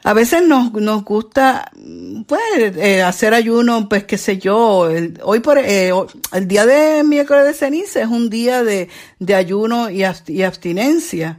A 0.02 0.14
veces 0.14 0.42
nos, 0.48 0.72
nos 0.72 1.04
gusta 1.04 1.70
pues, 2.26 2.40
eh, 2.58 3.02
hacer 3.02 3.34
ayuno, 3.34 3.86
pues 3.86 4.04
qué 4.04 4.16
sé 4.16 4.38
yo, 4.38 4.88
el, 4.88 5.20
hoy 5.22 5.40
por 5.40 5.58
eh, 5.58 5.92
el 6.32 6.48
día 6.48 6.64
de 6.64 7.04
miércoles 7.04 7.44
de 7.44 7.52
ceniza 7.52 8.00
es 8.00 8.08
un 8.08 8.30
día 8.30 8.64
de, 8.64 8.88
de 9.18 9.34
ayuno 9.34 9.90
y, 9.90 10.04
y 10.28 10.42
abstinencia. 10.42 11.38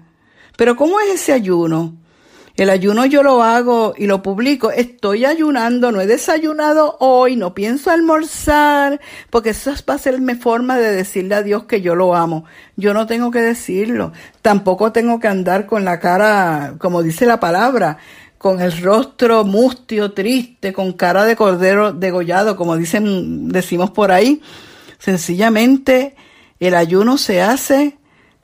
Pero 0.55 0.75
¿cómo 0.75 0.99
es 0.99 1.15
ese 1.15 1.33
ayuno? 1.33 2.02
El 2.55 2.69
ayuno 2.69 3.07
yo 3.07 3.23
lo 3.23 3.41
hago 3.41 3.95
y 3.97 4.05
lo 4.05 4.21
publico. 4.21 4.69
Estoy 4.69 5.25
ayunando, 5.25 5.91
no 5.91 6.01
he 6.01 6.05
desayunado 6.05 6.97
hoy, 6.99 7.35
no 7.35 7.55
pienso 7.55 7.89
almorzar, 7.89 9.01
porque 9.31 9.49
eso 9.49 9.73
va 9.89 9.95
a 9.95 9.97
ser 9.97 10.21
mi 10.21 10.35
forma 10.35 10.77
de 10.77 10.91
decirle 10.91 11.33
a 11.33 11.41
Dios 11.41 11.63
que 11.63 11.81
yo 11.81 11.95
lo 11.95 12.13
amo. 12.15 12.45
Yo 12.75 12.93
no 12.93 13.07
tengo 13.07 13.31
que 13.31 13.41
decirlo. 13.41 14.11
Tampoco 14.43 14.91
tengo 14.91 15.19
que 15.19 15.27
andar 15.27 15.65
con 15.65 15.83
la 15.83 15.99
cara, 15.99 16.75
como 16.77 17.01
dice 17.01 17.25
la 17.25 17.39
palabra, 17.39 17.97
con 18.37 18.61
el 18.61 18.79
rostro 18.83 19.43
mustio, 19.45 20.11
triste, 20.11 20.73
con 20.73 20.93
cara 20.93 21.25
de 21.25 21.35
cordero 21.35 21.91
degollado, 21.91 22.55
como 22.55 22.77
dicen, 22.77 23.49
decimos 23.49 23.89
por 23.89 24.11
ahí. 24.11 24.43
Sencillamente 24.99 26.15
el 26.59 26.75
ayuno 26.75 27.17
se 27.17 27.41
hace 27.41 27.97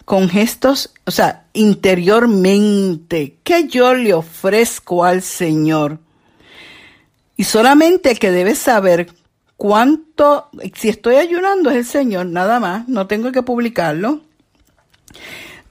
con 0.10 0.28
gestos, 0.28 0.92
o 1.06 1.12
sea, 1.12 1.46
interiormente, 1.54 3.38
que 3.44 3.68
yo 3.68 3.94
le 3.94 4.16
ofrezco 4.16 5.06
al 5.06 5.22
Señor. 5.22 6.00
Y 7.38 7.44
solamente 7.44 8.16
que 8.16 8.32
debe 8.32 8.56
saber 8.56 9.12
cuánto, 9.56 10.50
si 10.74 10.90
estoy 10.90 11.18
ayunando 11.18 11.70
es 11.70 11.76
el 11.76 11.86
Señor, 11.86 12.26
nada 12.26 12.60
más, 12.60 12.88
no 12.88 13.06
tengo 13.06 13.32
que 13.32 13.44
publicarlo. 13.44 14.22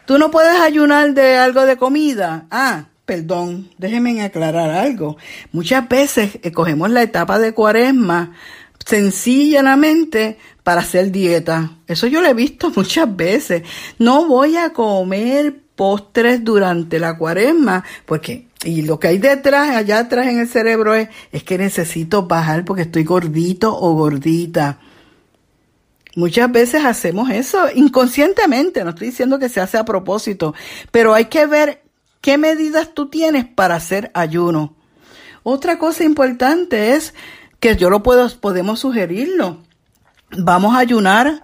Tú 0.07 0.19
no 0.19 0.31
puedes 0.31 0.61
ayunar 0.61 1.15
de 1.15 1.37
algo 1.37 1.67
de 1.67 1.77
comida. 1.77 2.47
Ah, 2.53 2.85
perdón, 3.07 3.69
déjenme 3.77 4.23
aclarar 4.23 4.71
algo. 4.71 5.17
Muchas 5.51 5.89
veces 5.89 6.39
eh, 6.45 6.53
cogemos 6.53 6.91
la 6.91 7.03
etapa 7.03 7.41
de 7.41 7.55
cuaresma 7.55 8.37
sencillamente 8.89 10.39
para 10.63 10.81
hacer 10.81 11.13
dieta. 11.13 11.73
Eso 11.87 12.07
yo 12.07 12.21
lo 12.21 12.29
he 12.29 12.35
visto 12.35 12.71
muchas 12.77 13.15
veces. 13.15 13.63
No 13.99 14.27
voy 14.27 14.57
a 14.57 14.73
comer 14.73 15.61
postres 15.77 16.43
durante 16.43 16.99
la 16.99 17.17
cuaresma 17.17 17.85
porque 18.05 18.49
y 18.65 18.83
lo 18.83 18.99
que 18.99 19.07
hay 19.07 19.19
detrás, 19.19 19.77
allá 19.77 20.01
atrás 20.01 20.27
en 20.27 20.41
el 20.41 20.49
cerebro 20.49 20.93
es, 20.93 21.09
es 21.31 21.45
que 21.45 21.59
necesito 21.59 22.27
bajar 22.27 22.65
porque 22.65 22.83
estoy 22.83 23.05
gordito 23.05 23.73
o 23.79 23.95
gordita. 23.95 24.81
Muchas 26.17 26.51
veces 26.51 26.85
hacemos 26.85 27.31
eso 27.31 27.67
inconscientemente, 27.73 28.83
no 28.83 28.91
estoy 28.91 29.09
diciendo 29.09 29.39
que 29.39 29.49
se 29.49 29.61
hace 29.61 29.79
a 29.79 29.85
propósito, 29.85 30.55
pero 30.91 31.15
hay 31.15 31.27
que 31.27 31.47
ver 31.47 31.83
¿Qué 32.21 32.37
medidas 32.37 32.95
tú 32.95 33.09
tienes 33.09 33.47
para 33.47 33.77
hacer 33.77 34.11
ayuno? 34.15 34.75
Otra 35.45 35.79
cosa 35.79 36.05
importante 36.05 36.95
es 36.95 37.15
que 37.61 37.77
yo 37.77 37.91
lo 37.91 38.03
puedo, 38.03 38.29
podemos 38.41 38.81
sugerirlo. 38.81 39.59
Vamos 40.37 40.75
a 40.75 40.81
ayunar 40.81 41.43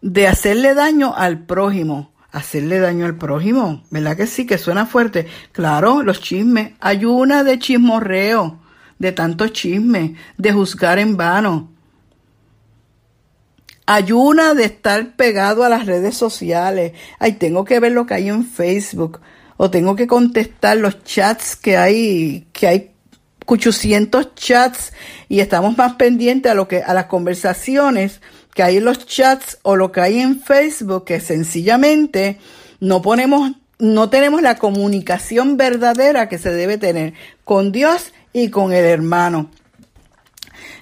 de 0.00 0.26
hacerle 0.26 0.74
daño 0.74 1.14
al 1.14 1.44
prójimo. 1.44 2.10
Hacerle 2.32 2.78
daño 2.78 3.06
al 3.06 3.16
prójimo, 3.16 3.82
¿verdad 3.90 4.16
que 4.16 4.28
sí? 4.28 4.46
Que 4.46 4.56
suena 4.56 4.86
fuerte. 4.86 5.26
Claro, 5.50 6.04
los 6.04 6.20
chismes. 6.20 6.74
Ayuna 6.78 7.42
de 7.42 7.58
chismorreo, 7.58 8.60
de 9.00 9.10
tanto 9.10 9.48
chisme, 9.48 10.14
de 10.38 10.52
juzgar 10.52 11.00
en 11.00 11.16
vano. 11.16 11.72
Ayuna 13.84 14.54
de 14.54 14.64
estar 14.64 15.16
pegado 15.16 15.64
a 15.64 15.68
las 15.68 15.86
redes 15.86 16.16
sociales. 16.16 16.92
Ay, 17.18 17.32
tengo 17.32 17.64
que 17.64 17.80
ver 17.80 17.90
lo 17.90 18.06
que 18.06 18.14
hay 18.14 18.28
en 18.28 18.44
Facebook 18.44 19.20
o 19.56 19.68
tengo 19.68 19.96
que 19.96 20.06
contestar 20.06 20.76
los 20.76 21.02
chats 21.02 21.56
que 21.56 21.76
hay, 21.76 22.46
que 22.52 22.68
hay 22.68 22.90
800 23.50 24.34
chats 24.36 24.92
y 25.28 25.40
estamos 25.40 25.76
más 25.76 25.94
pendientes 25.94 26.52
a 26.52 26.54
lo 26.54 26.68
que, 26.68 26.82
a 26.82 26.94
las 26.94 27.06
conversaciones 27.06 28.20
que 28.54 28.62
hay 28.62 28.76
en 28.76 28.84
los 28.84 29.06
chats 29.06 29.58
o 29.62 29.76
lo 29.76 29.90
que 29.90 30.00
hay 30.00 30.20
en 30.20 30.40
Facebook, 30.40 31.04
que 31.04 31.20
sencillamente 31.20 32.38
no 32.78 33.02
ponemos, 33.02 33.52
no 33.78 34.08
tenemos 34.08 34.42
la 34.42 34.56
comunicación 34.56 35.56
verdadera 35.56 36.28
que 36.28 36.38
se 36.38 36.52
debe 36.52 36.78
tener 36.78 37.14
con 37.44 37.72
Dios 37.72 38.12
y 38.32 38.50
con 38.50 38.72
el 38.72 38.84
hermano. 38.84 39.50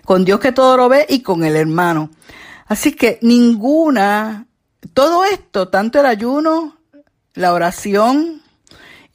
Con 0.05 0.25
Dios 0.25 0.41
que 0.41 0.53
todo 0.53 0.77
lo 0.77 0.89
ve 0.89 1.07
y 1.09 1.23
con 1.23 1.45
el 1.45 1.57
hermano. 1.57 2.11
Así 2.67 2.93
que 2.93 3.19
ninguna, 3.23 4.47
todo 4.93 5.25
esto, 5.25 5.69
tanto 5.69 6.01
el 6.01 6.07
ayuno, 6.07 6.77
la 7.35 7.55
oración, 7.55 8.43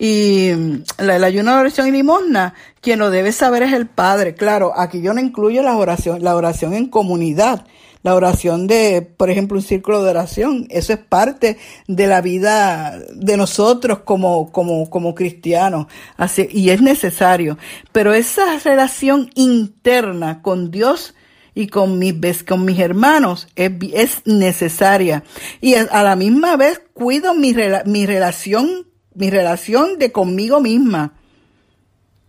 y 0.04 0.52
mm, 0.54 0.84
el 0.98 1.24
ayuno, 1.24 1.58
oración 1.58 1.88
y 1.88 1.92
limosna, 1.92 2.56
quien 2.82 3.00
lo 3.00 3.10
debe 3.10 3.32
saber 3.32 3.64
es 3.64 3.72
el 3.72 3.88
Padre. 3.88 4.36
Claro, 4.36 4.74
aquí 4.76 5.02
yo 5.02 5.14
no 5.14 5.22
incluyo 5.22 5.64
la 5.64 5.78
oración, 5.78 6.22
la 6.22 6.36
oración 6.36 6.74
en 6.74 6.88
comunidad, 6.88 7.66
la 8.02 8.14
oración 8.14 8.68
de, 8.68 9.02
por 9.02 9.30
ejemplo, 9.30 9.56
un 9.56 9.64
círculo 9.64 10.04
de 10.04 10.10
oración. 10.10 10.68
Eso 10.70 10.92
es 10.92 11.00
parte 11.00 11.58
de 11.88 12.08
la 12.08 12.20
vida 12.20 13.00
de 13.14 13.38
nosotros 13.38 14.00
como, 14.00 14.52
como, 14.52 14.90
como 14.90 15.16
cristianos. 15.16 15.88
Así, 16.18 16.50
y 16.52 16.72
es 16.72 16.82
necesario. 16.82 17.58
Pero 17.94 18.14
esa 18.14 18.60
relación 18.60 19.30
interna 19.36 20.42
con 20.42 20.70
Dios 20.70 21.16
y 21.56 21.68
con 21.68 21.98
mis, 21.98 22.44
con 22.44 22.66
mis 22.66 22.80
hermanos 22.80 23.48
es, 23.56 23.72
es 23.94 24.22
necesaria. 24.26 25.24
Y 25.62 25.76
a 25.76 26.04
la 26.04 26.18
misma 26.18 26.58
vez 26.58 26.82
cuido 26.94 27.34
mi, 27.34 27.56
mi 27.86 28.06
relación, 28.06 28.92
mi 29.16 29.30
relación 29.30 29.98
de 30.00 30.12
conmigo 30.12 30.62
misma. 30.62 31.14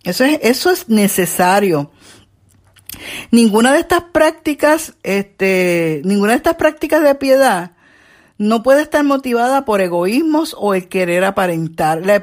Eso 0.03 0.25
es, 0.25 0.39
eso 0.43 0.71
es 0.71 0.89
necesario. 0.89 1.91
Ninguna 3.31 3.73
de 3.73 3.81
estas 3.81 4.03
prácticas, 4.03 4.95
este, 5.03 6.03
ninguna 6.05 6.33
de 6.33 6.37
estas 6.37 6.57
prácticas 6.57 7.03
de 7.03 7.15
piedad 7.15 7.73
no 8.37 8.63
puede 8.63 8.83
estar 8.83 9.05
motivada 9.05 9.65
por 9.65 9.81
egoísmos 9.81 10.57
o 10.59 10.75
el 10.75 10.89
querer 10.89 11.25
aparentar. 11.25 12.05
La, 12.05 12.17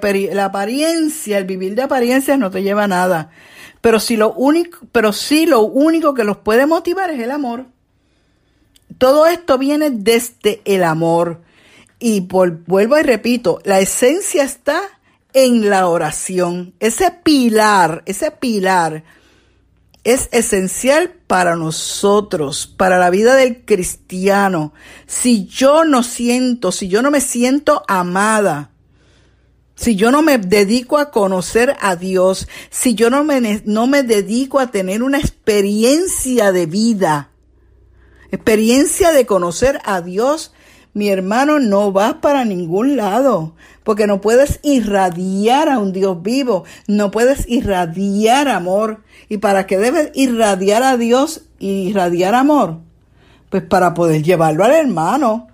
apariencia, 0.44 1.38
el 1.38 1.46
vivir 1.46 1.76
de 1.76 1.84
apariencias 1.84 2.38
no 2.38 2.52
te 2.52 2.64
lleva 2.64 2.84
a 2.84 2.88
nada. 2.88 3.30
Pero 3.80 4.00
si 4.00 4.18
lo 4.18 4.34
único, 4.34 4.80
pero 4.92 5.14
sí 5.14 5.46
lo 5.46 5.62
único 5.62 6.14
que 6.14 6.24
los 6.24 6.38
puede 6.38 6.66
motivar 6.66 7.10
es 7.12 7.20
el 7.20 7.32
amor. 7.32 7.66
Todo 8.98 9.26
esto 9.26 9.58
viene 9.58 9.90
desde 9.90 10.62
el 10.66 10.84
amor. 10.84 11.42
Y 12.04 12.22
vuelvo 12.22 12.98
y 12.98 13.04
repito, 13.04 13.60
la 13.64 13.80
esencia 13.80 14.44
está 14.44 14.82
en 15.34 15.70
la 15.70 15.88
oración. 15.88 16.74
Ese 16.80 17.12
pilar, 17.12 18.02
ese 18.08 18.32
pilar 18.32 19.04
es 20.04 20.28
esencial 20.32 21.12
para 21.28 21.56
nosotros, 21.56 22.66
para 22.66 22.98
la 22.98 23.12
vida 23.12 23.36
del 23.36 23.64
cristiano. 23.66 24.74
Si 25.06 25.46
yo 25.46 25.86
no 25.86 26.02
siento, 26.02 26.72
si 26.72 26.88
yo 26.88 27.04
no 27.04 27.12
me 27.12 27.22
siento 27.22 27.84
amada, 27.88 28.72
si 29.76 29.96
yo 29.96 30.10
no 30.10 30.24
me 30.24 30.40
dedico 30.40 30.98
a 30.98 31.12
conocer 31.12 31.76
a 31.82 31.96
Dios, 31.96 32.48
si 32.72 32.96
yo 32.96 33.12
no 33.12 33.24
me, 33.24 33.62
no 33.66 33.86
me 33.86 34.02
dedico 34.02 34.60
a 34.60 34.72
tener 34.72 35.04
una 35.04 35.20
experiencia 35.20 36.52
de 36.52 36.66
vida, 36.66 37.30
experiencia 38.32 39.12
de 39.12 39.28
conocer 39.28 39.80
a 39.86 40.02
Dios, 40.02 40.52
mi 40.94 41.08
hermano, 41.10 41.60
no 41.60 41.92
vas 41.92 42.16
para 42.16 42.44
ningún 42.44 42.98
lado, 42.98 43.54
porque 43.84 44.08
no 44.08 44.20
puedes 44.20 44.60
irradiar 44.62 45.70
a 45.70 45.80
un 45.80 45.94
Dios 45.94 46.22
vivo, 46.22 46.66
no 46.88 47.12
puedes 47.12 47.48
irradiar 47.48 48.50
amor. 48.50 49.02
¿Y 49.30 49.38
para 49.38 49.66
qué 49.68 49.78
debes 49.78 50.12
irradiar 50.14 50.84
a 50.84 50.98
Dios 50.98 51.44
y 51.60 51.90
irradiar 51.90 52.36
amor? 52.36 52.80
Pues 53.50 53.64
para 53.64 53.94
poder 53.94 54.22
llevarlo 54.22 54.66
al 54.66 54.72
hermano. 54.72 55.48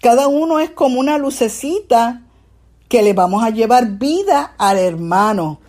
Cada 0.00 0.28
uno 0.28 0.60
es 0.60 0.70
como 0.70 0.98
una 0.98 1.18
lucecita 1.18 2.22
que 2.88 3.02
le 3.02 3.12
vamos 3.12 3.44
a 3.44 3.50
llevar 3.50 3.98
vida 3.98 4.54
al 4.56 4.78
hermano. 4.78 5.60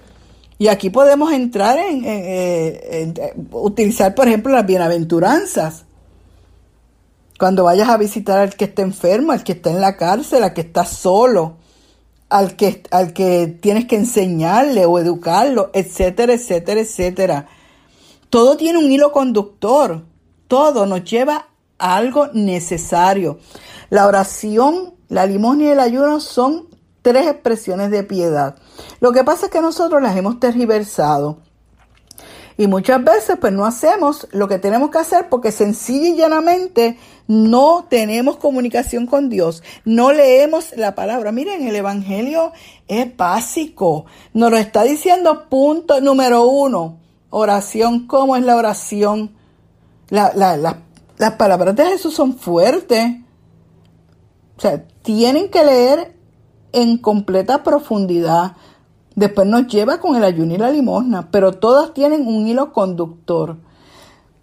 Y 0.58 0.70
aquí 0.70 0.90
podemos 0.90 1.34
entrar 1.34 1.78
en, 1.78 2.04
en 2.06 3.14
utilizar, 3.52 4.16
por 4.16 4.28
ejemplo, 4.28 4.54
las 4.54 4.66
bienaventuranzas. 4.66 5.86
Cuando 7.42 7.64
vayas 7.64 7.90
a 7.90 7.98
visitar 7.98 8.38
al 8.38 8.56
que 8.56 8.66
está 8.66 8.84
enfermo, 8.84 9.32
al 9.32 9.44
que 9.44 9.54
está 9.54 9.72
en 9.72 9.82
la 9.82 9.98
cárcel, 9.98 10.44
al 10.44 10.54
que 10.54 10.62
está 10.62 10.86
solo, 10.86 11.58
al 12.30 12.56
que, 12.56 12.84
al 12.92 13.14
que 13.14 13.48
tienes 13.48 13.86
que 13.88 13.96
enseñarle 13.96 14.86
o 14.86 15.00
educarlo, 15.00 15.72
etcétera, 15.74 16.34
etcétera, 16.34 16.82
etcétera. 16.82 17.48
Todo 18.30 18.58
tiene 18.58 18.78
un 18.78 18.92
hilo 18.92 19.12
conductor. 19.12 20.04
Todo 20.48 20.86
nos 20.86 21.04
lleva 21.04 21.48
a 21.80 21.96
algo 21.96 22.28
necesario. 22.32 23.40
La 23.90 24.06
oración, 24.06 24.94
la 25.10 25.26
limosna 25.26 25.64
y 25.64 25.68
el 25.70 25.80
ayuno 25.80 26.20
son 26.20 26.68
tres 27.02 27.26
expresiones 27.26 27.90
de 27.90 28.04
piedad. 28.04 28.56
Lo 29.00 29.12
que 29.14 29.24
pasa 29.24 29.48
es 29.48 29.52
que 29.52 29.62
nosotros 29.62 30.00
las 30.00 30.16
hemos 30.16 30.40
tergiversado. 30.40 31.40
Y 32.58 32.68
muchas 32.68 33.04
veces 33.04 33.38
pues 33.40 33.54
no 33.54 33.66
hacemos 33.66 34.28
lo 34.32 34.48
que 34.48 34.60
tenemos 34.60 34.92
que 34.92 35.00
hacer 35.00 35.30
porque 35.30 35.52
sencilla 35.52 36.10
y 36.10 36.16
llanamente 36.16 36.98
no 37.28 37.86
tenemos 37.90 38.38
comunicación 38.38 39.08
con 39.08 39.30
Dios, 39.30 39.64
no 39.86 40.12
leemos 40.12 40.76
la 40.76 40.96
palabra. 40.96 41.32
Miren, 41.32 41.68
el 41.68 41.76
Evangelio 41.76 42.52
es 42.88 43.16
básico, 43.16 44.06
nos 44.34 44.52
lo 44.52 44.58
está 44.58 44.84
diciendo 44.84 45.48
punto 45.50 46.02
número 46.02 46.46
uno, 46.46 46.98
oración, 47.30 48.08
¿cómo 48.08 48.36
es 48.36 48.44
la 48.44 48.56
oración? 48.56 49.36
las 50.10 51.32
palabras 51.38 51.76
de 51.76 51.86
Jesús 51.86 52.14
son 52.14 52.38
fuertes. 52.38 53.16
O 54.58 54.62
sea, 54.62 54.84
tienen 55.02 55.50
que 55.50 55.64
leer 55.64 56.16
en 56.74 56.98
completa 56.98 57.64
profundidad 57.64 58.56
Después 59.16 59.48
nos 59.48 59.68
lleva 59.68 60.00
con 60.00 60.16
el 60.16 60.24
ayuno 60.24 60.54
y 60.54 60.58
la 60.58 60.72
limosna, 60.72 61.30
pero 61.32 61.54
todas 61.54 61.94
tienen 61.94 62.28
un 62.28 62.48
hilo 62.48 62.72
conductor. 62.72 63.58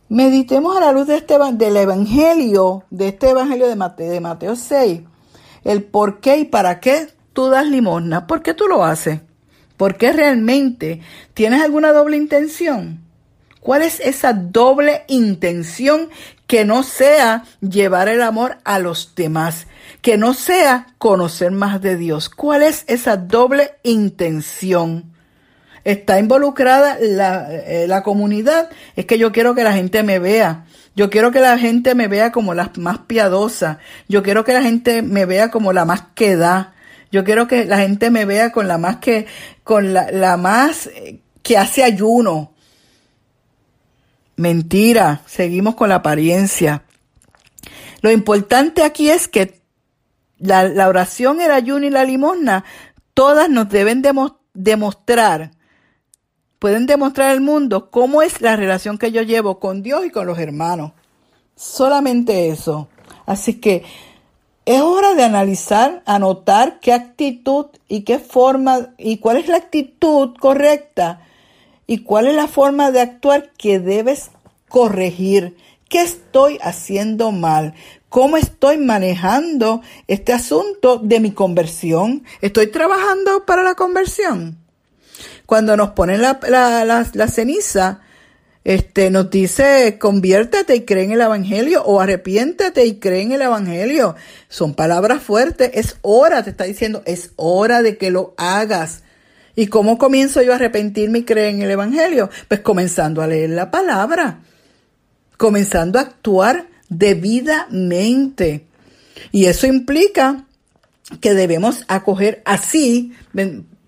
Meditemos 0.08 0.76
a 0.76 0.80
la 0.80 0.92
luz 0.92 1.06
de 1.06 1.16
este, 1.16 1.38
del 1.54 1.76
Evangelio, 1.76 2.84
de 2.90 3.08
este 3.08 3.30
Evangelio 3.30 3.68
de 3.68 3.76
Mateo, 3.76 4.10
de 4.10 4.20
Mateo 4.20 4.56
6, 4.56 5.00
el 5.64 5.82
por 5.84 6.20
qué 6.20 6.38
y 6.38 6.44
para 6.44 6.80
qué 6.80 7.08
tú 7.32 7.48
das 7.48 7.66
limosna. 7.66 8.26
¿Por 8.26 8.42
qué 8.42 8.54
tú 8.54 8.66
lo 8.66 8.84
haces? 8.84 9.20
¿Por 9.76 9.96
qué 9.96 10.12
realmente 10.12 11.00
tienes 11.34 11.62
alguna 11.62 11.92
doble 11.92 12.16
intención? 12.16 13.04
¿Cuál 13.60 13.82
es 13.82 14.00
esa 14.00 14.32
doble 14.32 15.04
intención 15.08 16.08
que 16.48 16.64
no 16.64 16.82
sea 16.82 17.44
llevar 17.60 18.08
el 18.08 18.22
amor 18.22 18.58
a 18.64 18.78
los 18.78 19.14
demás, 19.14 19.66
que 20.00 20.16
no 20.16 20.34
sea 20.34 20.88
conocer 20.98 21.50
más 21.50 21.80
de 21.80 21.96
Dios. 21.96 22.28
¿Cuál 22.28 22.62
es 22.62 22.84
esa 22.86 23.16
doble 23.16 23.72
intención? 23.82 25.12
Está 25.84 26.18
involucrada 26.18 26.98
la, 27.00 27.52
eh, 27.52 27.86
la 27.88 28.02
comunidad. 28.02 28.70
Es 28.96 29.06
que 29.06 29.18
yo 29.18 29.32
quiero 29.32 29.54
que 29.54 29.64
la 29.64 29.72
gente 29.72 30.02
me 30.02 30.18
vea. 30.18 30.64
Yo 30.94 31.10
quiero 31.10 31.30
que 31.30 31.40
la 31.40 31.58
gente 31.58 31.94
me 31.94 32.08
vea 32.08 32.32
como 32.32 32.54
la 32.54 32.70
más 32.76 32.98
piadosa. 32.98 33.78
Yo 34.08 34.22
quiero 34.22 34.44
que 34.44 34.52
la 34.52 34.62
gente 34.62 35.02
me 35.02 35.24
vea 35.24 35.50
como 35.50 35.72
la 35.72 35.84
más 35.84 36.02
que 36.14 36.36
da. 36.36 36.74
Yo 37.10 37.24
quiero 37.24 37.46
que 37.46 37.64
la 37.64 37.78
gente 37.78 38.10
me 38.10 38.24
vea 38.24 38.52
con 38.52 38.68
la 38.68 38.78
más 38.78 38.96
que, 38.96 39.26
con 39.64 39.94
la, 39.94 40.10
la 40.10 40.36
más 40.36 40.88
eh, 40.88 41.20
que 41.42 41.56
hace 41.56 41.82
ayuno. 41.82 42.52
Mentira, 44.36 45.22
seguimos 45.26 45.74
con 45.74 45.88
la 45.88 45.96
apariencia. 45.96 46.82
Lo 48.02 48.10
importante 48.10 48.84
aquí 48.84 49.10
es 49.10 49.26
que 49.26 49.57
la, 50.38 50.88
oración, 50.88 51.40
el 51.40 51.50
ayuno 51.50 51.86
y 51.86 51.90
la 51.90 52.04
limosna, 52.04 52.64
todas 53.14 53.48
nos 53.48 53.68
deben 53.68 54.02
demostrar, 54.54 55.50
pueden 56.58 56.86
demostrar 56.86 57.30
al 57.30 57.40
mundo 57.40 57.90
cómo 57.90 58.22
es 58.22 58.40
la 58.40 58.56
relación 58.56 58.98
que 58.98 59.12
yo 59.12 59.22
llevo 59.22 59.58
con 59.58 59.82
Dios 59.82 60.06
y 60.06 60.10
con 60.10 60.26
los 60.26 60.38
hermanos. 60.38 60.92
Solamente 61.56 62.48
eso. 62.48 62.88
Así 63.26 63.54
que 63.54 63.84
es 64.64 64.80
hora 64.80 65.14
de 65.14 65.24
analizar, 65.24 66.02
anotar 66.06 66.78
qué 66.80 66.92
actitud 66.92 67.66
y 67.88 68.02
qué 68.02 68.18
forma 68.18 68.90
y 68.98 69.16
cuál 69.16 69.38
es 69.38 69.48
la 69.48 69.56
actitud 69.56 70.34
correcta 70.38 71.22
y 71.86 72.02
cuál 72.02 72.26
es 72.26 72.34
la 72.34 72.48
forma 72.48 72.90
de 72.90 73.00
actuar 73.00 73.50
que 73.56 73.80
debes 73.80 74.30
corregir. 74.68 75.56
¿Qué 75.88 76.02
estoy 76.02 76.58
haciendo 76.60 77.32
mal? 77.32 77.74
¿Cómo 78.08 78.38
estoy 78.38 78.78
manejando 78.78 79.82
este 80.06 80.32
asunto 80.32 80.98
de 80.98 81.20
mi 81.20 81.32
conversión? 81.32 82.24
¿Estoy 82.40 82.68
trabajando 82.68 83.44
para 83.44 83.62
la 83.62 83.74
conversión? 83.74 84.56
Cuando 85.44 85.76
nos 85.76 85.90
ponen 85.90 86.22
la, 86.22 87.28
ceniza, 87.30 88.00
este, 88.64 89.10
nos 89.10 89.30
dice 89.30 89.98
conviértete 89.98 90.74
y 90.76 90.84
cree 90.84 91.04
en 91.04 91.12
el 91.12 91.20
Evangelio 91.20 91.82
o 91.84 92.00
arrepiéntete 92.00 92.86
y 92.86 92.98
cree 92.98 93.22
en 93.22 93.32
el 93.32 93.42
Evangelio. 93.42 94.14
Son 94.48 94.74
palabras 94.74 95.22
fuertes. 95.22 95.70
Es 95.74 95.96
hora, 96.00 96.42
te 96.42 96.50
está 96.50 96.64
diciendo, 96.64 97.02
es 97.04 97.32
hora 97.36 97.82
de 97.82 97.98
que 97.98 98.10
lo 98.10 98.34
hagas. 98.38 99.02
¿Y 99.54 99.66
cómo 99.66 99.98
comienzo 99.98 100.40
yo 100.40 100.52
a 100.52 100.56
arrepentirme 100.56 101.18
y 101.18 101.24
creer 101.24 101.54
en 101.54 101.62
el 101.62 101.72
Evangelio? 101.72 102.30
Pues 102.46 102.60
comenzando 102.60 103.20
a 103.20 103.26
leer 103.26 103.50
la 103.50 103.70
palabra, 103.70 104.40
comenzando 105.36 105.98
a 105.98 106.02
actuar 106.02 106.68
debidamente. 106.88 108.66
Y 109.32 109.46
eso 109.46 109.66
implica 109.66 110.44
que 111.20 111.34
debemos 111.34 111.84
acoger 111.88 112.42
así, 112.44 113.12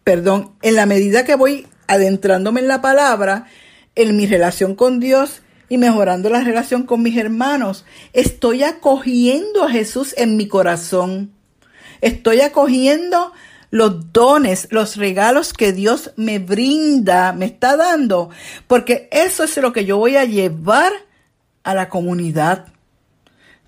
perdón, 0.05 0.53
en 0.63 0.75
la 0.75 0.87
medida 0.87 1.25
que 1.25 1.35
voy 1.35 1.67
adentrándome 1.87 2.61
en 2.61 2.69
la 2.69 2.81
palabra, 2.81 3.47
en 3.95 4.17
mi 4.17 4.27
relación 4.27 4.75
con 4.75 5.01
Dios 5.01 5.43
y 5.69 5.79
mejorando 5.79 6.31
la 6.31 6.43
relación 6.43 6.85
con 6.85 7.03
mis 7.03 7.17
hermanos, 7.17 7.85
estoy 8.13 8.63
acogiendo 8.63 9.65
a 9.65 9.71
Jesús 9.71 10.15
en 10.17 10.37
mi 10.37 10.49
corazón. 10.49 11.33
Estoy 12.01 12.41
acogiendo 12.41 13.33
los 13.71 14.13
dones, 14.13 14.67
los 14.71 14.97
regalos 14.97 15.53
que 15.53 15.73
Dios 15.73 16.13
me 16.17 16.39
brinda, 16.39 17.33
me 17.33 17.47
está 17.47 17.77
dando, 17.77 18.31
porque 18.67 19.09
eso 19.13 19.45
es 19.45 19.57
lo 19.59 19.73
que 19.73 19.85
yo 19.85 19.97
voy 19.97 20.17
a 20.17 20.25
llevar 20.25 20.93
a 21.63 21.75
la 21.75 21.89
comunidad. 21.89 22.67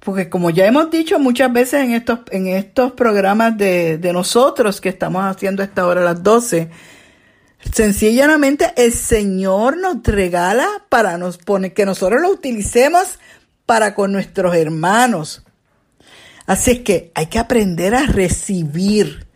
Porque 0.04 0.28
como 0.28 0.50
ya 0.50 0.66
hemos 0.66 0.90
dicho 0.90 1.18
muchas 1.20 1.52
veces 1.52 1.84
en 1.84 1.92
estos, 1.92 2.20
en 2.30 2.48
estos 2.48 2.92
programas 2.92 3.56
de, 3.56 3.98
de 3.98 4.12
nosotros 4.12 4.80
que 4.80 4.88
estamos 4.88 5.24
haciendo 5.24 5.62
esta 5.62 5.86
hora 5.86 6.00
a 6.00 6.04
las 6.04 6.22
12, 6.24 6.70
sencillamente 7.72 8.72
el 8.76 8.92
Señor 8.92 9.76
nos 9.76 10.02
regala 10.02 10.66
para 10.88 11.18
nos 11.18 11.38
poner, 11.38 11.72
que 11.72 11.86
nosotros 11.86 12.20
lo 12.20 12.30
utilicemos 12.30 13.18
para 13.64 13.94
con 13.94 14.10
nuestros 14.10 14.56
hermanos. 14.56 15.44
Así 16.46 16.72
es 16.72 16.80
que 16.80 17.12
hay 17.14 17.26
que 17.26 17.38
aprender 17.38 17.94
a 17.94 18.06
recibir. 18.06 19.26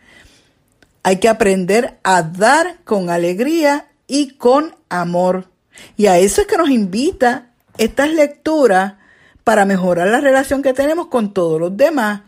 Hay 1.04 1.18
que 1.18 1.28
aprender 1.28 2.00
a 2.02 2.22
dar 2.22 2.78
con 2.82 3.10
alegría 3.10 3.86
y 4.08 4.30
con 4.30 4.74
amor. 4.88 5.48
Y 5.96 6.06
a 6.06 6.18
eso 6.18 6.40
es 6.40 6.48
que 6.48 6.56
nos 6.56 6.70
invita 6.70 7.52
estas 7.78 8.10
lecturas 8.10 8.94
para 9.46 9.64
mejorar 9.64 10.08
la 10.08 10.20
relación 10.20 10.60
que 10.60 10.72
tenemos 10.72 11.06
con 11.06 11.32
todos 11.32 11.60
los 11.60 11.76
demás. 11.76 12.22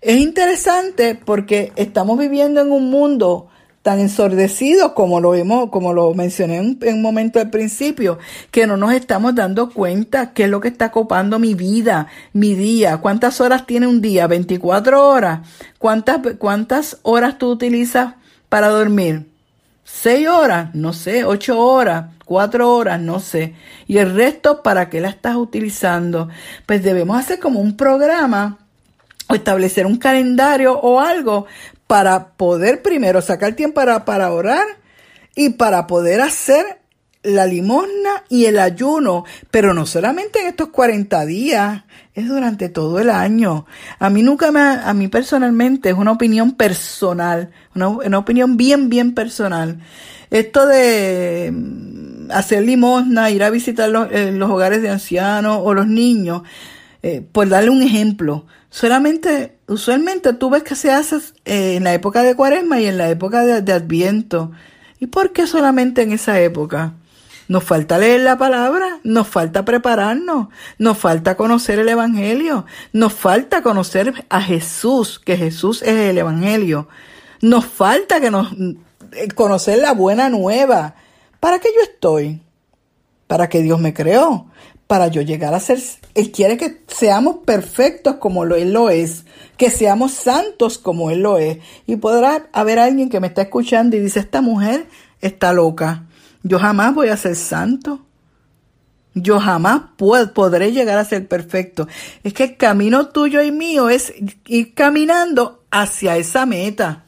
Es 0.00 0.16
interesante 0.18 1.14
porque 1.14 1.70
estamos 1.76 2.18
viviendo 2.18 2.60
en 2.60 2.72
un 2.72 2.90
mundo 2.90 3.46
tan 3.82 4.00
ensordecido 4.00 4.92
como 4.92 5.20
lo 5.20 5.30
vemos, 5.30 5.70
como 5.70 5.92
lo 5.92 6.12
mencioné 6.12 6.56
en, 6.56 6.76
un 6.82 7.02
momento 7.02 7.38
al 7.38 7.50
principio, 7.50 8.18
que 8.50 8.66
no 8.66 8.76
nos 8.76 8.92
estamos 8.94 9.36
dando 9.36 9.70
cuenta 9.70 10.32
qué 10.32 10.44
es 10.44 10.50
lo 10.50 10.60
que 10.60 10.66
está 10.66 10.90
copando 10.90 11.38
mi 11.38 11.54
vida, 11.54 12.08
mi 12.32 12.56
día, 12.56 12.96
cuántas 12.96 13.40
horas 13.40 13.64
tiene 13.64 13.86
un 13.86 14.00
día, 14.00 14.26
24 14.26 15.08
horas, 15.08 15.46
cuántas, 15.78 16.18
cuántas 16.36 16.98
horas 17.02 17.38
tú 17.38 17.48
utilizas 17.48 18.14
para 18.48 18.70
dormir, 18.70 19.30
seis 19.84 20.26
horas, 20.26 20.74
no 20.74 20.94
sé, 20.94 21.24
ocho 21.24 21.60
horas, 21.60 22.06
cuatro 22.30 22.72
horas, 22.76 23.00
no 23.00 23.18
sé. 23.18 23.54
Y 23.88 23.98
el 23.98 24.14
resto, 24.14 24.62
¿para 24.62 24.88
qué 24.88 25.00
la 25.00 25.08
estás 25.08 25.34
utilizando? 25.34 26.28
Pues 26.64 26.80
debemos 26.80 27.18
hacer 27.18 27.40
como 27.40 27.58
un 27.58 27.76
programa 27.76 28.56
o 29.26 29.34
establecer 29.34 29.84
un 29.84 29.96
calendario 29.96 30.78
o 30.78 31.00
algo 31.00 31.46
para 31.88 32.28
poder 32.34 32.82
primero 32.82 33.20
sacar 33.20 33.54
tiempo 33.54 33.80
para, 34.04 34.32
orar 34.32 34.64
y 35.34 35.48
para 35.48 35.88
poder 35.88 36.20
hacer 36.20 36.78
la 37.24 37.46
limosna 37.46 38.22
y 38.28 38.44
el 38.44 38.60
ayuno, 38.60 39.24
pero 39.50 39.74
no 39.74 39.84
solamente 39.84 40.40
en 40.40 40.46
estos 40.46 40.68
40 40.68 41.26
días, 41.26 41.82
es 42.14 42.28
durante 42.28 42.68
todo 42.68 43.00
el 43.00 43.10
año. 43.10 43.66
A 43.98 44.08
mí 44.08 44.22
nunca 44.22 44.52
me, 44.52 44.60
a 44.60 44.94
mí 44.94 45.08
personalmente 45.08 45.88
es 45.88 45.96
una 45.96 46.12
opinión 46.12 46.52
personal, 46.52 47.50
una, 47.74 47.88
una 47.88 48.18
opinión 48.18 48.56
bien, 48.56 48.88
bien 48.88 49.16
personal. 49.16 49.80
Esto 50.30 50.64
de 50.68 51.52
hacer 52.32 52.62
limosna, 52.62 53.30
ir 53.30 53.42
a 53.42 53.50
visitar 53.50 53.88
los, 53.88 54.10
eh, 54.10 54.32
los 54.32 54.50
hogares 54.50 54.82
de 54.82 54.90
ancianos 54.90 55.60
o 55.62 55.74
los 55.74 55.86
niños, 55.86 56.42
eh, 57.02 57.24
por 57.32 57.48
darle 57.48 57.70
un 57.70 57.82
ejemplo, 57.82 58.46
solamente, 58.68 59.58
usualmente 59.66 60.32
tú 60.34 60.50
ves 60.50 60.62
que 60.62 60.74
se 60.74 60.90
hace 60.90 61.16
eh, 61.44 61.76
en 61.76 61.84
la 61.84 61.94
época 61.94 62.22
de 62.22 62.34
cuaresma 62.34 62.80
y 62.80 62.86
en 62.86 62.98
la 62.98 63.08
época 63.08 63.44
de, 63.44 63.72
adviento. 63.72 64.52
¿Y 64.98 65.06
por 65.06 65.32
qué 65.32 65.46
solamente 65.46 66.02
en 66.02 66.12
esa 66.12 66.40
época? 66.40 66.92
Nos 67.48 67.64
falta 67.64 67.98
leer 67.98 68.20
la 68.20 68.38
palabra, 68.38 69.00
nos 69.02 69.26
falta 69.26 69.64
prepararnos, 69.64 70.48
nos 70.78 70.98
falta 70.98 71.36
conocer 71.36 71.78
el 71.80 71.88
Evangelio, 71.88 72.64
nos 72.92 73.12
falta 73.12 73.62
conocer 73.62 74.26
a 74.28 74.40
Jesús, 74.40 75.18
que 75.18 75.36
Jesús 75.36 75.82
es 75.82 75.96
el 76.10 76.18
Evangelio. 76.18 76.88
Nos 77.40 77.64
falta 77.64 78.20
que 78.20 78.30
nos 78.30 78.54
conocer 79.34 79.78
la 79.78 79.92
buena 79.92 80.28
nueva, 80.28 80.94
¿Para 81.40 81.58
qué 81.58 81.68
yo 81.74 81.82
estoy? 81.82 82.42
Para 83.26 83.48
que 83.48 83.62
Dios 83.62 83.80
me 83.80 83.94
creó, 83.94 84.46
para 84.86 85.08
yo 85.08 85.22
llegar 85.22 85.54
a 85.54 85.60
ser, 85.60 85.80
Él 86.14 86.30
quiere 86.30 86.56
que 86.56 86.82
seamos 86.86 87.38
perfectos 87.46 88.16
como 88.16 88.44
Él 88.44 88.72
lo 88.72 88.90
es, 88.90 89.24
que 89.56 89.70
seamos 89.70 90.12
santos 90.12 90.78
como 90.78 91.10
Él 91.10 91.20
lo 91.20 91.38
es. 91.38 91.58
Y 91.86 91.96
podrá 91.96 92.48
haber 92.52 92.78
alguien 92.78 93.08
que 93.08 93.20
me 93.20 93.28
está 93.28 93.42
escuchando 93.42 93.96
y 93.96 94.00
dice, 94.00 94.20
esta 94.20 94.42
mujer 94.42 94.86
está 95.20 95.52
loca, 95.52 96.06
yo 96.42 96.58
jamás 96.58 96.94
voy 96.94 97.08
a 97.08 97.16
ser 97.16 97.36
santo. 97.36 98.00
Yo 99.14 99.40
jamás 99.40 99.82
podré 99.96 100.72
llegar 100.72 100.96
a 100.96 101.04
ser 101.04 101.26
perfecto. 101.26 101.88
Es 102.22 102.32
que 102.32 102.44
el 102.44 102.56
camino 102.56 103.08
tuyo 103.08 103.42
y 103.42 103.50
mío 103.50 103.90
es 103.90 104.14
ir 104.46 104.74
caminando 104.74 105.64
hacia 105.70 106.16
esa 106.16 106.46
meta. 106.46 107.04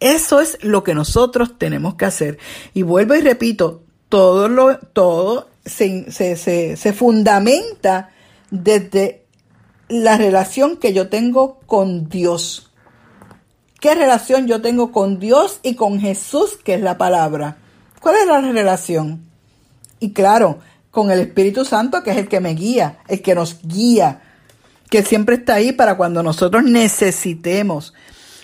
Eso 0.00 0.40
es 0.40 0.58
lo 0.62 0.84
que 0.84 0.94
nosotros 0.94 1.58
tenemos 1.58 1.94
que 1.94 2.04
hacer. 2.04 2.38
Y 2.74 2.82
vuelvo 2.82 3.14
y 3.14 3.20
repito, 3.20 3.82
todo, 4.08 4.48
lo, 4.48 4.78
todo 4.78 5.48
se, 5.64 6.10
se, 6.10 6.36
se, 6.76 6.92
fundamenta 6.92 8.10
desde 8.50 9.24
la 9.88 10.16
relación 10.16 10.76
que 10.76 10.92
yo 10.92 11.08
tengo 11.08 11.60
con 11.66 12.08
Dios. 12.08 12.70
¿Qué 13.80 13.94
relación 13.94 14.46
yo 14.46 14.60
tengo 14.60 14.92
con 14.92 15.18
Dios 15.18 15.60
y 15.62 15.74
con 15.74 16.00
Jesús, 16.00 16.58
que 16.64 16.74
es 16.74 16.80
la 16.80 16.98
palabra? 16.98 17.58
¿Cuál 18.00 18.16
es 18.16 18.26
la 18.26 18.40
relación? 18.40 19.24
Y 20.00 20.12
claro, 20.12 20.58
con 20.90 21.10
el 21.10 21.20
Espíritu 21.20 21.64
Santo, 21.64 22.02
que 22.02 22.10
es 22.10 22.16
el 22.16 22.28
que 22.28 22.40
me 22.40 22.54
guía, 22.54 22.98
el 23.08 23.22
que 23.22 23.34
nos 23.34 23.60
guía, 23.62 24.22
que 24.90 25.02
siempre 25.02 25.36
está 25.36 25.54
ahí 25.54 25.72
para 25.72 25.96
cuando 25.96 26.22
nosotros 26.22 26.64
necesitemos. 26.64 27.94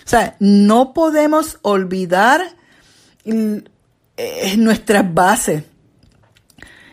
O 0.05 0.09
sea, 0.09 0.35
no 0.39 0.93
podemos 0.93 1.57
olvidar 1.63 2.41
eh, 3.25 4.55
nuestras 4.57 5.13
bases. 5.13 5.63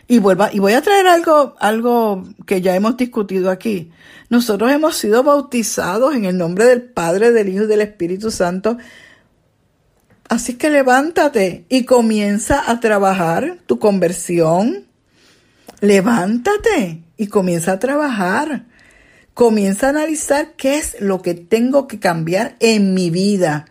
Y, 0.07 0.17
vuelva, 0.19 0.49
y 0.51 0.59
voy 0.59 0.73
a 0.73 0.81
traer 0.81 1.07
algo, 1.07 1.55
algo 1.59 2.23
que 2.45 2.61
ya 2.61 2.75
hemos 2.75 2.97
discutido 2.97 3.51
aquí. 3.51 3.91
Nosotros 4.29 4.71
hemos 4.71 4.97
sido 4.97 5.23
bautizados 5.23 6.15
en 6.15 6.25
el 6.25 6.37
nombre 6.37 6.65
del 6.65 6.81
Padre, 6.81 7.31
del 7.31 7.49
Hijo 7.49 7.63
y 7.63 7.67
del 7.67 7.81
Espíritu 7.81 8.31
Santo. 8.31 8.77
Así 10.27 10.55
que 10.55 10.71
levántate 10.71 11.65
y 11.69 11.85
comienza 11.85 12.69
a 12.69 12.79
trabajar 12.79 13.59
tu 13.67 13.77
conversión. 13.77 14.87
Levántate 15.81 17.03
y 17.15 17.27
comienza 17.27 17.73
a 17.73 17.79
trabajar. 17.79 18.65
Comienza 19.33 19.87
a 19.87 19.89
analizar 19.89 20.53
qué 20.57 20.77
es 20.77 20.97
lo 20.99 21.21
que 21.21 21.33
tengo 21.33 21.87
que 21.87 21.99
cambiar 21.99 22.55
en 22.59 22.93
mi 22.93 23.09
vida. 23.09 23.65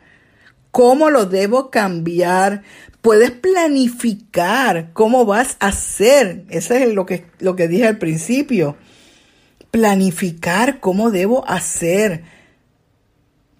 ¿Cómo 0.72 1.10
lo 1.10 1.26
debo 1.26 1.70
cambiar? 1.70 2.62
Puedes 3.00 3.30
planificar 3.30 4.92
cómo 4.92 5.24
vas 5.24 5.56
a 5.60 5.68
hacer. 5.68 6.44
Eso 6.48 6.74
es 6.74 6.92
lo 6.94 7.06
que, 7.06 7.26
lo 7.38 7.54
que 7.54 7.68
dije 7.68 7.86
al 7.86 7.98
principio. 7.98 8.76
Planificar 9.70 10.80
cómo 10.80 11.10
debo 11.10 11.48
hacer. 11.48 12.24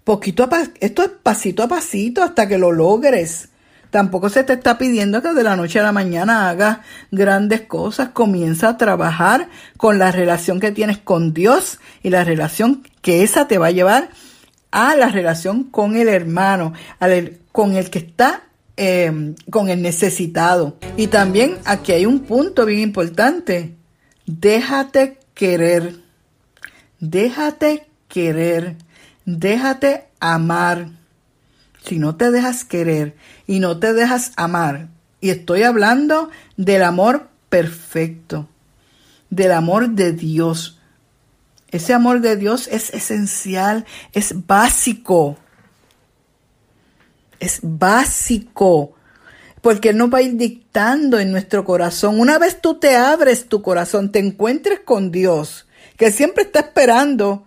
Poquito 0.03 0.43
a 0.43 0.63
esto 0.81 1.03
es 1.03 1.09
pasito 1.09 1.63
a 1.63 1.67
pasito 1.69 2.21
hasta 2.21 2.47
que 2.49 2.57
lo 2.57 2.71
logres. 2.71 3.49
Tampoco 3.93 4.27
se 4.29 4.43
te 4.43 4.53
está 4.53 4.79
pidiendo 4.79 5.21
que 5.21 5.35
de 5.35 5.43
la 5.43 5.55
noche 5.55 5.79
a 5.79 5.83
la 5.83 5.91
mañana 5.91 6.49
hagas 6.49 6.79
grandes 7.11 7.61
cosas. 7.61 8.09
Comienza 8.09 8.69
a 8.69 8.77
trabajar 8.79 9.49
con 9.77 9.99
la 9.99 10.11
relación 10.11 10.59
que 10.59 10.71
tienes 10.71 10.97
con 10.97 11.31
Dios 11.31 11.77
y 12.01 12.09
la 12.09 12.23
relación 12.23 12.81
que 13.03 13.21
esa 13.21 13.47
te 13.47 13.59
va 13.59 13.67
a 13.67 13.71
llevar 13.71 14.09
a 14.71 14.95
la 14.95 15.09
relación 15.09 15.65
con 15.65 15.95
el 15.95 16.07
hermano, 16.07 16.73
con 17.51 17.75
el 17.75 17.91
que 17.91 17.99
está 17.99 18.45
em, 18.77 19.35
con 19.51 19.69
el 19.69 19.83
necesitado. 19.83 20.75
Y 20.97 21.05
también 21.05 21.59
aquí 21.63 21.91
hay 21.91 22.07
un 22.07 22.21
punto 22.21 22.65
bien 22.65 22.79
importante. 22.79 23.75
Déjate 24.25 25.19
querer. 25.35 25.97
Déjate 26.99 27.85
querer. 28.07 28.75
Déjate 29.23 30.05
amar 30.19 30.87
si 31.85 31.99
no 31.99 32.15
te 32.15 32.31
dejas 32.31 32.63
querer 32.63 33.15
y 33.47 33.59
no 33.59 33.79
te 33.79 33.93
dejas 33.93 34.31
amar, 34.35 34.89
y 35.23 35.29
estoy 35.29 35.63
hablando 35.63 36.29
del 36.57 36.83
amor 36.83 37.29
perfecto, 37.47 38.49
del 39.29 39.53
amor 39.53 39.91
de 39.91 40.11
Dios. 40.11 40.79
Ese 41.71 41.93
amor 41.93 42.19
de 42.19 42.35
Dios 42.35 42.67
es 42.67 42.93
esencial, 42.93 43.85
es 44.11 44.45
básico. 44.45 45.37
Es 47.39 47.59
básico. 47.63 48.95
Porque 49.61 49.89
Él 49.89 49.97
nos 49.97 50.13
va 50.13 50.17
a 50.17 50.23
ir 50.23 50.35
dictando 50.35 51.19
en 51.19 51.31
nuestro 51.31 51.63
corazón. 51.63 52.19
Una 52.19 52.37
vez 52.37 52.59
tú 52.59 52.75
te 52.79 52.97
abres 52.97 53.47
tu 53.47 53.61
corazón, 53.61 54.11
te 54.11 54.19
encuentres 54.19 54.81
con 54.81 55.09
Dios, 55.09 55.67
que 55.95 56.11
siempre 56.11 56.43
está 56.43 56.59
esperando. 56.59 57.45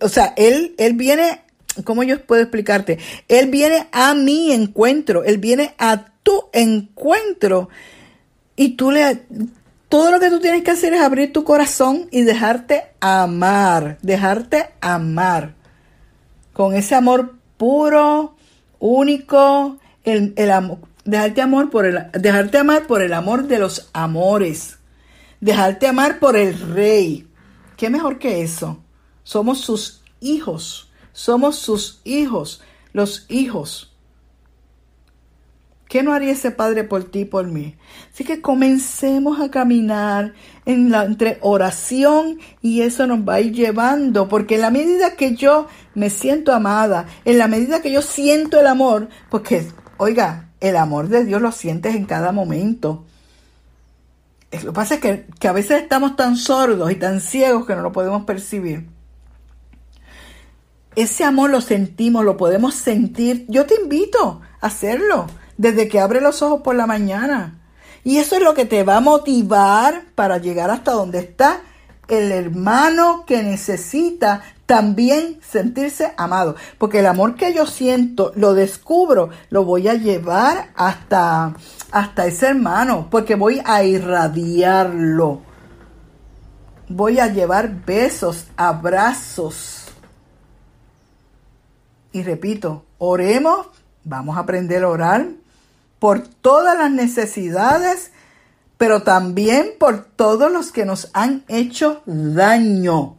O 0.00 0.08
sea, 0.08 0.34
Él, 0.36 0.76
Él 0.78 0.92
viene 0.92 1.42
¿cómo 1.84 2.02
yo 2.02 2.24
puedo 2.24 2.42
explicarte? 2.42 2.98
Él 3.28 3.50
viene 3.50 3.88
a 3.92 4.14
mi 4.14 4.52
encuentro, 4.52 5.24
Él 5.24 5.38
viene 5.38 5.74
a 5.78 6.06
tu 6.22 6.44
encuentro 6.52 7.68
y 8.56 8.70
tú 8.70 8.90
le... 8.90 9.22
Todo 9.88 10.10
lo 10.10 10.20
que 10.20 10.28
tú 10.28 10.38
tienes 10.38 10.62
que 10.64 10.72
hacer 10.72 10.92
es 10.92 11.00
abrir 11.00 11.32
tu 11.32 11.44
corazón 11.44 12.08
y 12.10 12.20
dejarte 12.20 12.88
amar, 13.00 13.96
dejarte 14.02 14.68
amar 14.82 15.54
con 16.58 16.74
ese 16.74 16.96
amor 16.96 17.36
puro, 17.56 18.34
único, 18.80 19.78
el, 20.02 20.32
el 20.36 20.50
amor, 20.50 20.78
dejarte, 21.04 21.40
amor 21.40 21.70
por 21.70 21.86
el, 21.86 22.10
dejarte 22.12 22.58
amar 22.58 22.88
por 22.88 23.00
el 23.00 23.12
amor 23.12 23.46
de 23.46 23.60
los 23.60 23.90
amores, 23.92 24.78
dejarte 25.40 25.86
amar 25.86 26.18
por 26.18 26.36
el 26.36 26.58
rey. 26.74 27.28
¿Qué 27.76 27.90
mejor 27.90 28.18
que 28.18 28.42
eso? 28.42 28.82
Somos 29.22 29.60
sus 29.60 30.02
hijos, 30.20 30.87
somos 31.18 31.56
sus 31.56 32.00
hijos, 32.04 32.62
los 32.92 33.26
hijos. 33.28 33.92
¿Qué 35.88 36.04
no 36.04 36.12
haría 36.12 36.30
ese 36.30 36.52
Padre 36.52 36.84
por 36.84 37.10
ti 37.10 37.20
y 37.20 37.24
por 37.24 37.48
mí? 37.48 37.74
Así 38.12 38.22
que 38.22 38.40
comencemos 38.40 39.40
a 39.40 39.50
caminar 39.50 40.34
en 40.64 40.92
la, 40.92 41.04
entre 41.04 41.38
oración 41.40 42.38
y 42.62 42.82
eso 42.82 43.08
nos 43.08 43.28
va 43.28 43.34
a 43.34 43.40
ir 43.40 43.52
llevando, 43.52 44.28
porque 44.28 44.54
en 44.54 44.60
la 44.60 44.70
medida 44.70 45.16
que 45.16 45.34
yo 45.34 45.66
me 45.96 46.08
siento 46.08 46.52
amada, 46.52 47.06
en 47.24 47.38
la 47.38 47.48
medida 47.48 47.82
que 47.82 47.90
yo 47.90 48.00
siento 48.00 48.60
el 48.60 48.68
amor, 48.68 49.08
porque, 49.28 49.66
oiga, 49.96 50.50
el 50.60 50.76
amor 50.76 51.08
de 51.08 51.24
Dios 51.24 51.42
lo 51.42 51.50
sientes 51.50 51.96
en 51.96 52.04
cada 52.04 52.30
momento. 52.30 53.06
Lo 54.52 54.60
que 54.60 54.72
pasa 54.72 54.94
es 54.94 55.00
que, 55.00 55.26
que 55.40 55.48
a 55.48 55.52
veces 55.52 55.82
estamos 55.82 56.14
tan 56.14 56.36
sordos 56.36 56.92
y 56.92 56.94
tan 56.94 57.20
ciegos 57.20 57.66
que 57.66 57.74
no 57.74 57.82
lo 57.82 57.90
podemos 57.90 58.22
percibir. 58.24 58.97
Ese 60.98 61.22
amor 61.22 61.50
lo 61.50 61.60
sentimos, 61.60 62.24
lo 62.24 62.36
podemos 62.36 62.74
sentir. 62.74 63.46
Yo 63.48 63.66
te 63.66 63.80
invito 63.80 64.40
a 64.60 64.66
hacerlo 64.66 65.28
desde 65.56 65.86
que 65.86 66.00
abre 66.00 66.20
los 66.20 66.42
ojos 66.42 66.62
por 66.62 66.74
la 66.74 66.88
mañana. 66.88 67.60
Y 68.02 68.16
eso 68.16 68.34
es 68.34 68.42
lo 68.42 68.52
que 68.52 68.64
te 68.64 68.82
va 68.82 68.96
a 68.96 69.00
motivar 69.00 70.06
para 70.16 70.38
llegar 70.38 70.72
hasta 70.72 70.90
donde 70.90 71.20
está 71.20 71.60
el 72.08 72.32
hermano 72.32 73.22
que 73.28 73.44
necesita 73.44 74.42
también 74.66 75.38
sentirse 75.40 76.14
amado. 76.16 76.56
Porque 76.78 76.98
el 76.98 77.06
amor 77.06 77.36
que 77.36 77.54
yo 77.54 77.64
siento, 77.64 78.32
lo 78.34 78.54
descubro, 78.54 79.28
lo 79.50 79.64
voy 79.64 79.86
a 79.86 79.94
llevar 79.94 80.70
hasta, 80.74 81.54
hasta 81.92 82.26
ese 82.26 82.48
hermano, 82.48 83.06
porque 83.08 83.36
voy 83.36 83.62
a 83.64 83.84
irradiarlo. 83.84 85.42
Voy 86.88 87.20
a 87.20 87.28
llevar 87.28 87.84
besos, 87.86 88.46
abrazos. 88.56 89.77
Y 92.12 92.22
repito, 92.22 92.84
oremos, 92.98 93.66
vamos 94.04 94.36
a 94.36 94.40
aprender 94.40 94.82
a 94.84 94.88
orar 94.88 95.26
por 95.98 96.26
todas 96.26 96.76
las 96.78 96.90
necesidades, 96.90 98.12
pero 98.76 99.02
también 99.02 99.72
por 99.78 100.04
todos 100.04 100.50
los 100.50 100.72
que 100.72 100.84
nos 100.84 101.10
han 101.12 101.44
hecho 101.48 102.02
daño. 102.06 103.16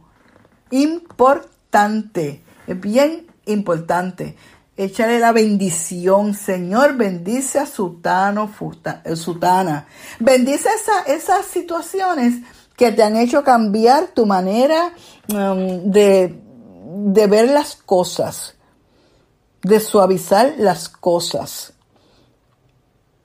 Importante, 0.70 2.42
es 2.66 2.80
bien 2.80 3.26
importante. 3.46 4.36
Échale 4.76 5.18
la 5.18 5.32
bendición, 5.32 6.32
Señor, 6.32 6.96
bendice 6.96 7.58
a 7.58 7.66
Sutano, 7.66 8.50
eh, 9.04 9.14
Sutana. 9.14 9.86
Bendice 10.18 10.70
esas 11.06 11.44
situaciones 11.44 12.36
que 12.76 12.90
te 12.92 13.02
han 13.02 13.16
hecho 13.16 13.44
cambiar 13.44 14.06
tu 14.08 14.24
manera 14.24 14.94
de, 15.28 16.40
de 16.84 17.26
ver 17.26 17.50
las 17.50 17.76
cosas, 17.76 18.54
de 19.62 19.80
suavizar 19.80 20.54
las 20.58 20.88
cosas. 20.88 21.72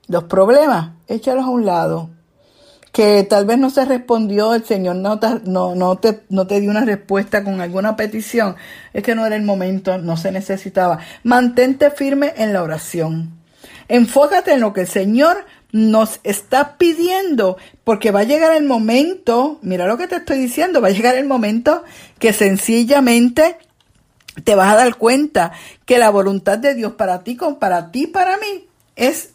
Los 0.08 0.24
problemas, 0.24 0.90
échalos 1.08 1.44
a 1.44 1.50
un 1.50 1.66
lado. 1.66 2.10
Que 2.92 3.24
tal 3.24 3.44
vez 3.44 3.58
no 3.58 3.68
se 3.68 3.84
respondió, 3.84 4.54
el 4.54 4.64
Señor 4.64 4.96
no 4.96 5.18
te, 5.18 5.28
no, 5.44 5.74
no, 5.74 5.96
te, 5.96 6.22
no 6.30 6.46
te 6.46 6.60
dio 6.60 6.70
una 6.70 6.84
respuesta 6.84 7.44
con 7.44 7.60
alguna 7.60 7.94
petición. 7.94 8.56
Es 8.94 9.02
que 9.02 9.14
no 9.14 9.26
era 9.26 9.36
el 9.36 9.42
momento, 9.42 9.98
no 9.98 10.16
se 10.16 10.32
necesitaba. 10.32 11.00
Mantente 11.22 11.90
firme 11.90 12.32
en 12.36 12.54
la 12.54 12.62
oración. 12.62 13.36
Enfócate 13.88 14.54
en 14.54 14.60
lo 14.60 14.72
que 14.72 14.82
el 14.82 14.88
Señor 14.88 15.44
nos 15.72 16.20
está 16.24 16.78
pidiendo, 16.78 17.58
porque 17.84 18.10
va 18.10 18.20
a 18.20 18.24
llegar 18.24 18.56
el 18.56 18.64
momento, 18.64 19.58
mira 19.62 19.86
lo 19.86 19.98
que 19.98 20.06
te 20.06 20.16
estoy 20.16 20.38
diciendo, 20.38 20.80
va 20.80 20.88
a 20.88 20.92
llegar 20.92 21.16
el 21.16 21.26
momento 21.26 21.84
que 22.18 22.32
sencillamente 22.32 23.58
te 24.44 24.54
vas 24.54 24.72
a 24.72 24.76
dar 24.76 24.96
cuenta 24.96 25.52
que 25.84 25.98
la 25.98 26.10
voluntad 26.10 26.58
de 26.58 26.74
Dios 26.74 26.92
para 26.92 27.24
ti, 27.24 27.38
para 27.58 27.90
ti, 27.90 28.06
para 28.06 28.36
mí, 28.36 28.68
es 28.94 29.30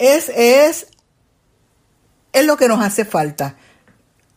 es, 0.00 0.32
es, 0.34 0.86
es 2.32 2.46
lo 2.46 2.56
que 2.56 2.68
nos 2.68 2.80
hace 2.80 3.04
falta. 3.04 3.56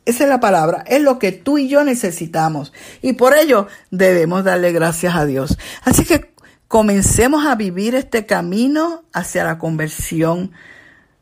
Esa 0.05 0.25
es 0.25 0.29
la 0.29 0.41
palabra, 0.41 0.83
es 0.85 1.01
lo 1.01 1.17
que 1.17 1.31
tú 1.31 1.57
y 1.57 1.69
yo 1.69 1.85
necesitamos. 1.85 2.73
Y 3.01 3.13
por 3.13 3.33
ello 3.33 3.67
debemos 3.89 4.43
darle 4.43 4.73
gracias 4.73 5.15
a 5.15 5.25
Dios. 5.25 5.57
Así 5.83 6.03
que 6.03 6.33
comencemos 6.67 7.45
a 7.45 7.55
vivir 7.55 7.95
este 7.95 8.25
camino 8.25 9.05
hacia 9.13 9.45
la 9.45 9.57
conversión, 9.57 10.51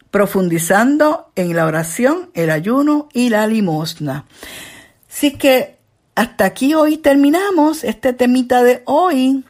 profundizando 0.10 1.32
en 1.36 1.56
la 1.56 1.68
oración, 1.68 2.32
el 2.34 2.50
ayuno 2.50 3.10
y 3.14 3.30
la 3.30 3.46
limosna. 3.46 4.26
Así 5.08 5.38
que 5.38 5.78
hasta 6.22 6.46
aquí 6.46 6.76
hoy 6.76 6.98
terminamos 6.98 7.84
este 7.84 8.14
temita 8.14 8.62
de 8.62 8.84
hoy. 8.86 9.44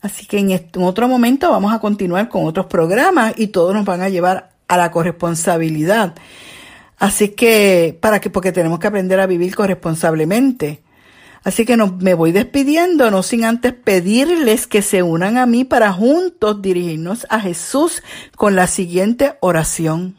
Así 0.00 0.26
que 0.26 0.38
en, 0.38 0.82
otro 0.82 1.06
momento 1.06 1.48
vamos 1.48 1.72
a 1.72 1.78
continuar 1.78 2.28
con 2.28 2.44
otros 2.44 2.66
programas 2.66 3.34
y 3.36 3.48
todos 3.48 3.72
nos 3.72 3.84
van 3.84 4.00
a 4.00 4.08
llevar 4.08 4.50
a 4.66 4.76
la 4.76 4.90
corresponsabilidad. 4.90 6.16
Así 6.98 7.28
que, 7.28 7.96
para 8.00 8.20
que, 8.20 8.30
porque 8.30 8.50
tenemos 8.50 8.80
que 8.80 8.88
aprender 8.88 9.20
a 9.20 9.28
vivir 9.28 9.54
corresponsablemente. 9.54 10.82
Así 11.44 11.64
que 11.64 11.76
no, 11.76 11.96
me 12.00 12.14
voy 12.14 12.32
despidiendo, 12.32 13.12
no 13.12 13.22
sin 13.22 13.44
antes 13.44 13.72
pedirles 13.72 14.66
que 14.66 14.82
se 14.82 15.04
unan 15.04 15.36
a 15.36 15.46
mí 15.46 15.62
para 15.62 15.92
juntos 15.92 16.60
dirigirnos 16.60 17.28
a 17.30 17.38
Jesús 17.38 18.02
con 18.34 18.56
la 18.56 18.66
siguiente 18.66 19.36
oración. 19.38 20.16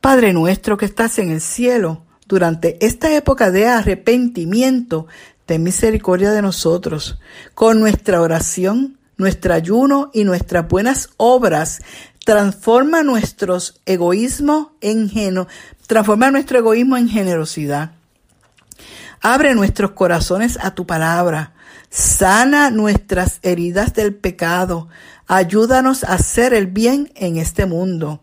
Padre 0.00 0.32
nuestro 0.32 0.78
que 0.78 0.86
estás 0.86 1.18
en 1.18 1.30
el 1.30 1.42
cielo, 1.42 2.02
durante 2.30 2.78
esta 2.86 3.12
época 3.12 3.50
de 3.50 3.66
arrepentimiento, 3.66 5.08
ten 5.46 5.64
misericordia 5.64 6.30
de 6.30 6.42
nosotros. 6.42 7.18
Con 7.54 7.80
nuestra 7.80 8.22
oración, 8.22 8.98
nuestro 9.16 9.52
ayuno 9.52 10.12
y 10.14 10.22
nuestras 10.22 10.68
buenas 10.68 11.10
obras, 11.16 11.82
transforma 12.24 13.02
nuestros 13.02 13.80
egoísmo 13.84 14.76
en 14.80 15.10
transforma 15.88 16.30
nuestro 16.30 16.58
egoísmo 16.58 16.96
en 16.96 17.08
generosidad. 17.08 17.90
Abre 19.20 19.56
nuestros 19.56 19.90
corazones 19.90 20.56
a 20.62 20.70
tu 20.70 20.86
palabra. 20.86 21.54
Sana 21.90 22.70
nuestras 22.70 23.40
heridas 23.42 23.92
del 23.92 24.14
pecado. 24.14 24.86
Ayúdanos 25.26 26.04
a 26.04 26.12
hacer 26.12 26.54
el 26.54 26.68
bien 26.68 27.10
en 27.16 27.38
este 27.38 27.66
mundo. 27.66 28.22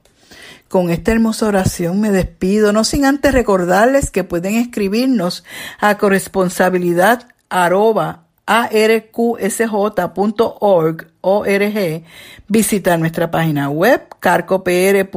Con 0.70 0.90
esta 0.90 1.12
hermosa 1.14 1.48
oración 1.48 2.02
me 2.02 2.12
despido, 2.12 2.74
no 2.74 2.84
sin 2.84 3.06
antes 3.06 3.34
recordarles 3.34 4.12
que 4.12 4.26
pueden 4.26 4.56
escribirnos 4.56 5.46
a 5.80 5.98
corresponsabilidad 5.98 7.28
arroba 7.50 8.26
arqsj.org, 8.46 9.04
visitar 12.48 13.00
nuestra 13.00 13.30
página 13.30 13.70
web 13.70 14.08
carcopr.org 14.20 15.10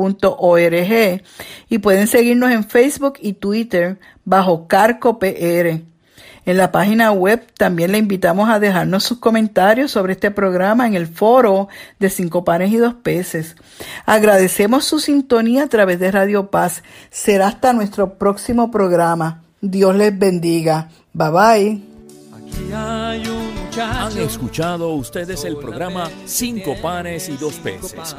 y 1.68 1.78
pueden 1.78 2.06
seguirnos 2.06 2.50
en 2.50 2.64
Facebook 2.64 3.14
y 3.20 3.34
Twitter 3.34 3.98
bajo 4.24 4.66
carcopr. 4.66 5.89
En 6.50 6.56
la 6.56 6.72
página 6.72 7.12
web 7.12 7.46
también 7.56 7.92
le 7.92 7.98
invitamos 7.98 8.50
a 8.50 8.58
dejarnos 8.58 9.04
sus 9.04 9.18
comentarios 9.18 9.92
sobre 9.92 10.14
este 10.14 10.32
programa 10.32 10.84
en 10.84 10.94
el 10.94 11.06
foro 11.06 11.68
de 12.00 12.10
Cinco 12.10 12.42
Panes 12.42 12.72
y 12.72 12.76
Dos 12.76 12.94
Peces. 12.94 13.54
Agradecemos 14.04 14.84
su 14.84 14.98
sintonía 14.98 15.62
a 15.62 15.68
través 15.68 16.00
de 16.00 16.10
Radio 16.10 16.50
Paz. 16.50 16.82
Será 17.12 17.46
hasta 17.46 17.72
nuestro 17.72 18.14
próximo 18.14 18.72
programa. 18.72 19.44
Dios 19.60 19.94
les 19.94 20.18
bendiga. 20.18 20.88
Bye 21.12 21.30
bye. 21.30 21.82
Han 23.80 24.18
escuchado 24.18 24.92
ustedes 24.94 25.44
el 25.44 25.56
programa 25.56 26.10
Cinco 26.24 26.74
Panes 26.82 27.28
y 27.28 27.36
Dos 27.36 27.60
Peces 27.60 28.16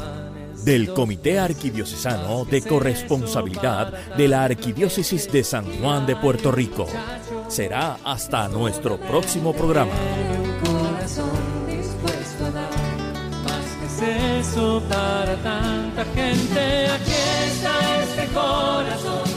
del 0.64 0.94
Comité 0.94 1.38
Arquidiocesano 1.38 2.46
de 2.46 2.62
Corresponsabilidad 2.62 4.16
de 4.16 4.28
la 4.28 4.46
Arquidiócesis 4.46 5.30
de 5.32 5.44
San 5.44 5.66
Juan 5.82 6.06
de 6.06 6.16
Puerto 6.16 6.52
Rico. 6.52 6.88
Será 7.52 7.98
hasta 8.06 8.48
nuestro 8.48 8.98
próximo 8.98 9.52
programa. 9.52 9.92
Eso 14.40 14.82
para 14.90 15.36
tanta 15.44 16.06
gente, 16.16 16.88
aquí 16.88 17.12
está 17.46 18.04
este 18.04 18.26
corazón 18.34 19.28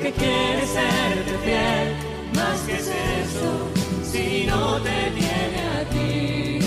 que 0.00 0.12
quiere 0.12 0.66
serte 0.66 1.38
fiel, 1.44 1.96
más 2.34 2.60
que 2.60 2.74
es 2.74 2.86
eso, 2.86 3.50
si 4.04 4.46
no 4.46 4.80
te 4.80 5.10
tiene 5.10 5.60
a 5.76 5.84
ti, 5.90 6.58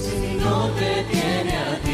si 0.00 0.34
no 0.42 0.70
te 0.70 1.04
tiene 1.12 1.52
a 1.56 1.78
ti. 1.84 1.89